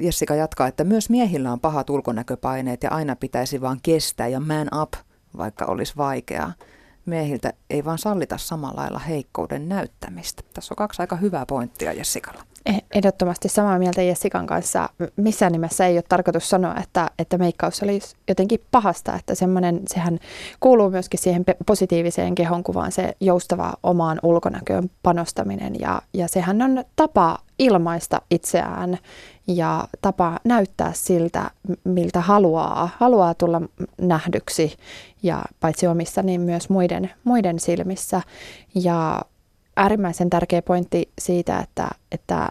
[0.00, 4.68] Jessica jatkaa, että myös miehillä on pahat ulkonäköpaineet ja aina pitäisi vaan kestää ja man
[4.82, 4.92] up,
[5.36, 6.52] vaikka olisi vaikeaa.
[7.06, 10.42] Miehiltä ei vaan sallita samalla lailla heikkouden näyttämistä.
[10.54, 12.47] Tässä on kaksi aika hyvää pointtia Jessikalla.
[12.66, 14.88] Eh, ehdottomasti samaa mieltä Jessikan kanssa.
[15.16, 20.18] Missään nimessä ei ole tarkoitus sanoa, että, että meikkaus olisi jotenkin pahasta, että semmoinen, sehän
[20.60, 27.38] kuuluu myöskin siihen positiiviseen kehonkuvaan, se joustava omaan ulkonäköön panostaminen ja, ja sehän on tapa
[27.58, 28.98] ilmaista itseään
[29.46, 31.50] ja tapa näyttää siltä,
[31.84, 33.62] miltä haluaa, haluaa tulla
[34.00, 34.76] nähdyksi
[35.22, 38.22] ja paitsi omissa, niin myös muiden, muiden silmissä.
[38.74, 39.22] Ja
[39.78, 42.48] äärimmäisen tärkeä pointti siitä, että, että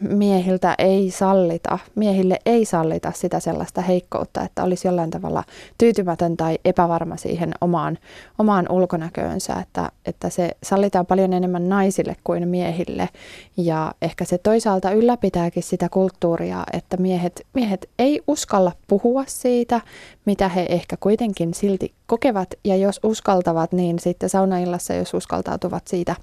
[0.00, 5.44] miehiltä ei sallita, miehille ei sallita sitä sellaista heikkoutta, että olisi jollain tavalla
[5.78, 7.98] tyytymätön tai epävarma siihen omaan,
[8.38, 13.08] omaan ulkonäköönsä, että, että se sallitaan paljon enemmän naisille kuin miehille.
[13.56, 19.80] Ja ehkä se toisaalta ylläpitääkin sitä kulttuuria, että miehet, miehet ei uskalla puhua siitä,
[20.24, 22.48] mitä he ehkä kuitenkin silti kokevat.
[22.64, 26.16] Ja jos uskaltavat, niin sitten saunaillassa, jos uskaltautuvat siitä,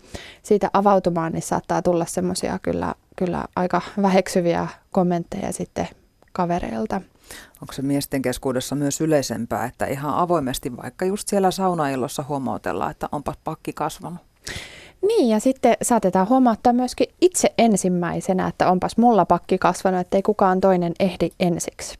[0.43, 5.87] siitä avautumaan, niin saattaa tulla semmoisia kyllä, kyllä aika väheksyviä kommentteja sitten
[6.31, 7.01] kavereilta.
[7.61, 13.09] Onko se miesten keskuudessa myös yleisempää, että ihan avoimesti vaikka just siellä saunaillossa huomautellaan, että
[13.11, 14.19] onpa pakki kasvanut?
[15.07, 20.61] Niin, ja sitten saatetaan huomauttaa myöskin itse ensimmäisenä, että onpas mulla pakki kasvanut, ettei kukaan
[20.61, 21.97] toinen ehdi ensiksi.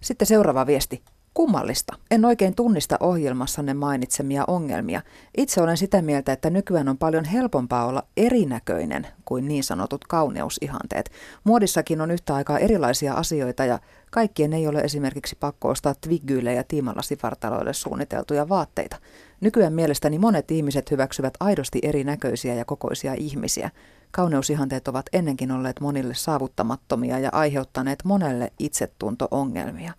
[0.00, 1.02] Sitten seuraava viesti.
[1.36, 1.94] Kummallista.
[2.10, 5.02] En oikein tunnista ohjelmassanne mainitsemia ongelmia.
[5.36, 11.10] Itse olen sitä mieltä, että nykyään on paljon helpompaa olla erinäköinen kuin niin sanotut kauneusihanteet.
[11.44, 13.78] Muodissakin on yhtä aikaa erilaisia asioita ja
[14.10, 18.96] kaikkien ei ole esimerkiksi pakko ostaa twiggyille ja tiimalasivartaloille suunniteltuja vaatteita.
[19.40, 23.70] Nykyään mielestäni monet ihmiset hyväksyvät aidosti erinäköisiä ja kokoisia ihmisiä.
[24.10, 29.92] Kauneusihanteet ovat ennenkin olleet monille saavuttamattomia ja aiheuttaneet monelle itsetunto-ongelmia.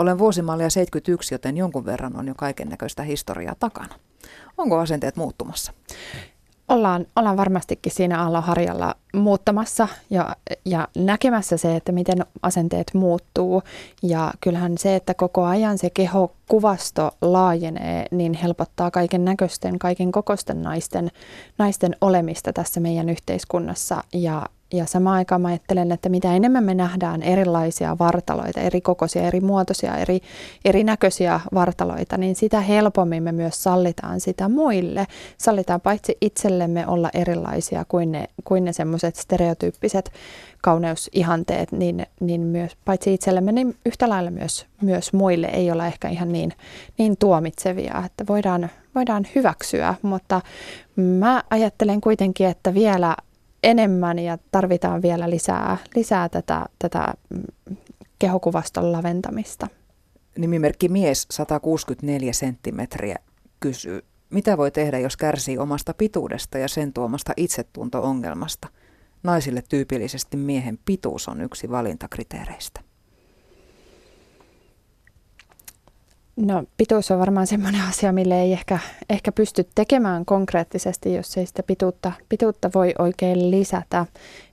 [0.00, 3.94] Olen vuosimallia 71, joten jonkun verran on jo kaiken näköistä historiaa takana.
[4.58, 5.72] Onko asenteet muuttumassa?
[6.68, 13.62] Ollaan, ollaan varmastikin siinä aallonharjalla muuttamassa ja, ja näkemässä se, että miten asenteet muuttuu.
[14.02, 20.62] Ja kyllähän se, että koko ajan se kehokuvasto laajenee, niin helpottaa kaiken näköisten, kaiken kokoisten
[20.62, 21.10] naisten,
[21.58, 24.04] naisten olemista tässä meidän yhteiskunnassa.
[24.12, 29.22] Ja ja samaan aikaan mä ajattelen, että mitä enemmän me nähdään erilaisia vartaloita, eri kokoisia,
[29.22, 30.20] eri muotoisia, eri,
[30.64, 35.06] erinäköisiä vartaloita, niin sitä helpommin me myös sallitaan sitä muille.
[35.38, 40.12] Sallitaan paitsi itsellemme olla erilaisia kuin ne, kuin ne semmoiset stereotyyppiset
[40.62, 46.08] kauneusihanteet, niin, niin myös paitsi itsellemme, niin yhtä lailla myös, myös muille ei olla ehkä
[46.08, 46.52] ihan niin,
[46.98, 50.40] niin tuomitsevia, että voidaan, voidaan hyväksyä, mutta
[50.96, 53.16] mä ajattelen kuitenkin, että vielä
[53.62, 57.76] enemmän ja tarvitaan vielä lisää, lisää tätä, tätä mm,
[58.18, 59.66] kehokuvaston laventamista.
[60.38, 63.16] Nimimerkki mies 164 senttimetriä
[63.60, 68.68] kysyy, mitä voi tehdä, jos kärsii omasta pituudesta ja sen tuomasta itsetunto-ongelmasta?
[69.22, 72.80] Naisille tyypillisesti miehen pituus on yksi valintakriteereistä.
[76.40, 78.78] No pituus on varmaan semmoinen asia, mille ei ehkä,
[79.10, 84.06] ehkä pysty tekemään konkreettisesti, jos ei sitä pituutta, pituutta voi oikein lisätä.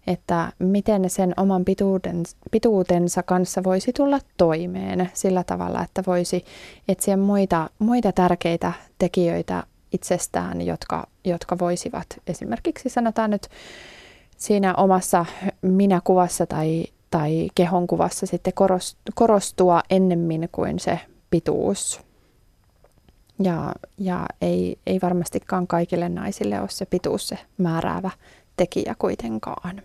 [0.07, 6.45] Että miten sen oman pituuden, pituutensa kanssa voisi tulla toimeen sillä tavalla, että voisi
[6.87, 13.47] etsiä muita, muita tärkeitä tekijöitä itsestään, jotka, jotka voisivat esimerkiksi sanotaan nyt
[14.37, 15.25] siinä omassa
[15.61, 18.53] minäkuvassa tai, tai kehonkuvassa sitten
[19.15, 20.99] korostua ennemmin kuin se
[21.29, 22.01] pituus.
[23.43, 28.11] Ja, ja ei, ei varmastikaan kaikille naisille ole se pituus se määräävä
[28.57, 29.81] tekijä kuitenkaan.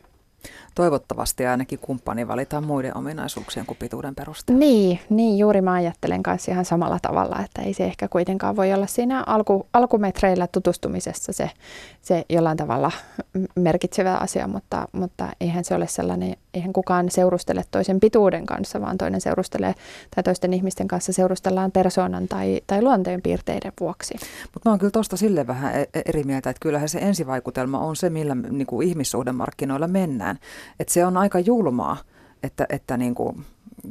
[0.75, 4.59] Toivottavasti ainakin kumppani valitaan muiden ominaisuuksien kuin pituuden perusteella.
[4.59, 8.73] Niin, niin, juuri mä ajattelen kanssa ihan samalla tavalla, että ei se ehkä kuitenkaan voi
[8.73, 11.51] olla siinä alku, alkumetreillä tutustumisessa se,
[12.03, 12.91] se jollain tavalla
[13.55, 18.99] merkitsevä asia, mutta, mutta eihän se ole sellainen, eihän kukaan seurustele toisen pituuden kanssa, vaan
[18.99, 19.75] toinen seurustelee
[20.15, 24.15] tai toisten ihmisten kanssa seurustellaan persoonan tai, tai luonteen piirteiden vuoksi.
[24.55, 27.79] Mutta mä oon kyllä tuosta sille vähän e-, e-, eri mieltä, että kyllähän se ensivaikutelma
[27.79, 30.39] on se, millä niin kuin ihmissuhdemarkkinoilla mennään.
[30.81, 31.97] Että se on aika julmaa,
[32.43, 33.45] että, että niin kuin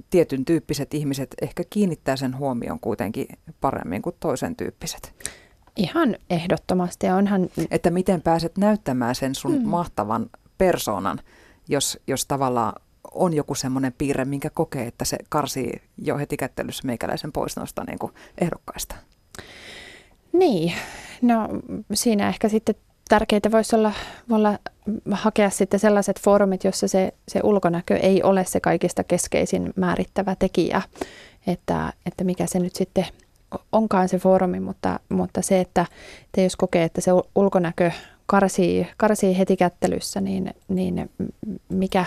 [0.09, 3.27] tietyn tyyppiset ihmiset ehkä kiinnittää sen huomion kuitenkin
[3.61, 5.13] paremmin kuin toisen tyyppiset.
[5.75, 7.09] Ihan ehdottomasti.
[7.09, 7.49] Onhan...
[7.71, 9.67] Että miten pääset näyttämään sen sun hmm.
[9.67, 11.19] mahtavan persoonan,
[11.67, 12.81] jos, jos tavallaan
[13.13, 17.83] on joku semmoinen piirre, minkä kokee, että se karsii jo heti kättelyssä meikäläisen pois noista
[17.83, 18.95] niin kuin ehdokkaista.
[20.33, 20.73] Niin,
[21.21, 21.47] no
[21.93, 22.75] siinä ehkä sitten
[23.11, 23.91] tärkeää voisi olla,
[24.29, 24.59] olla
[25.11, 30.81] hakea sitten sellaiset foorumit, jossa se, se ulkonäkö ei ole se kaikista keskeisin määrittävä tekijä,
[31.47, 33.05] että, että mikä se nyt sitten
[33.71, 35.85] onkaan se foorumi, mutta, mutta se, että
[36.31, 37.91] te jos kokee, että se ulkonäkö
[38.25, 41.09] karsii, karsii heti kättelyssä, niin, niin
[41.69, 42.05] mikä,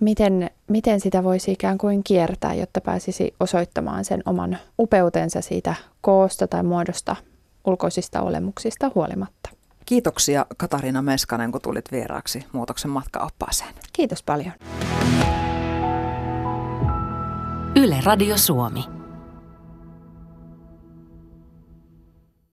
[0.00, 6.46] miten, miten sitä voisi ikään kuin kiertää, jotta pääsisi osoittamaan sen oman upeutensa siitä koosta
[6.46, 7.16] tai muodosta
[7.64, 9.55] ulkoisista olemuksista huolimatta.
[9.86, 13.74] Kiitoksia Katariina Meskanen, kun tulit vieraaksi Muutoksen matkaoppaaseen.
[13.92, 14.52] Kiitos paljon.
[17.76, 18.95] Yle Radio Suomi.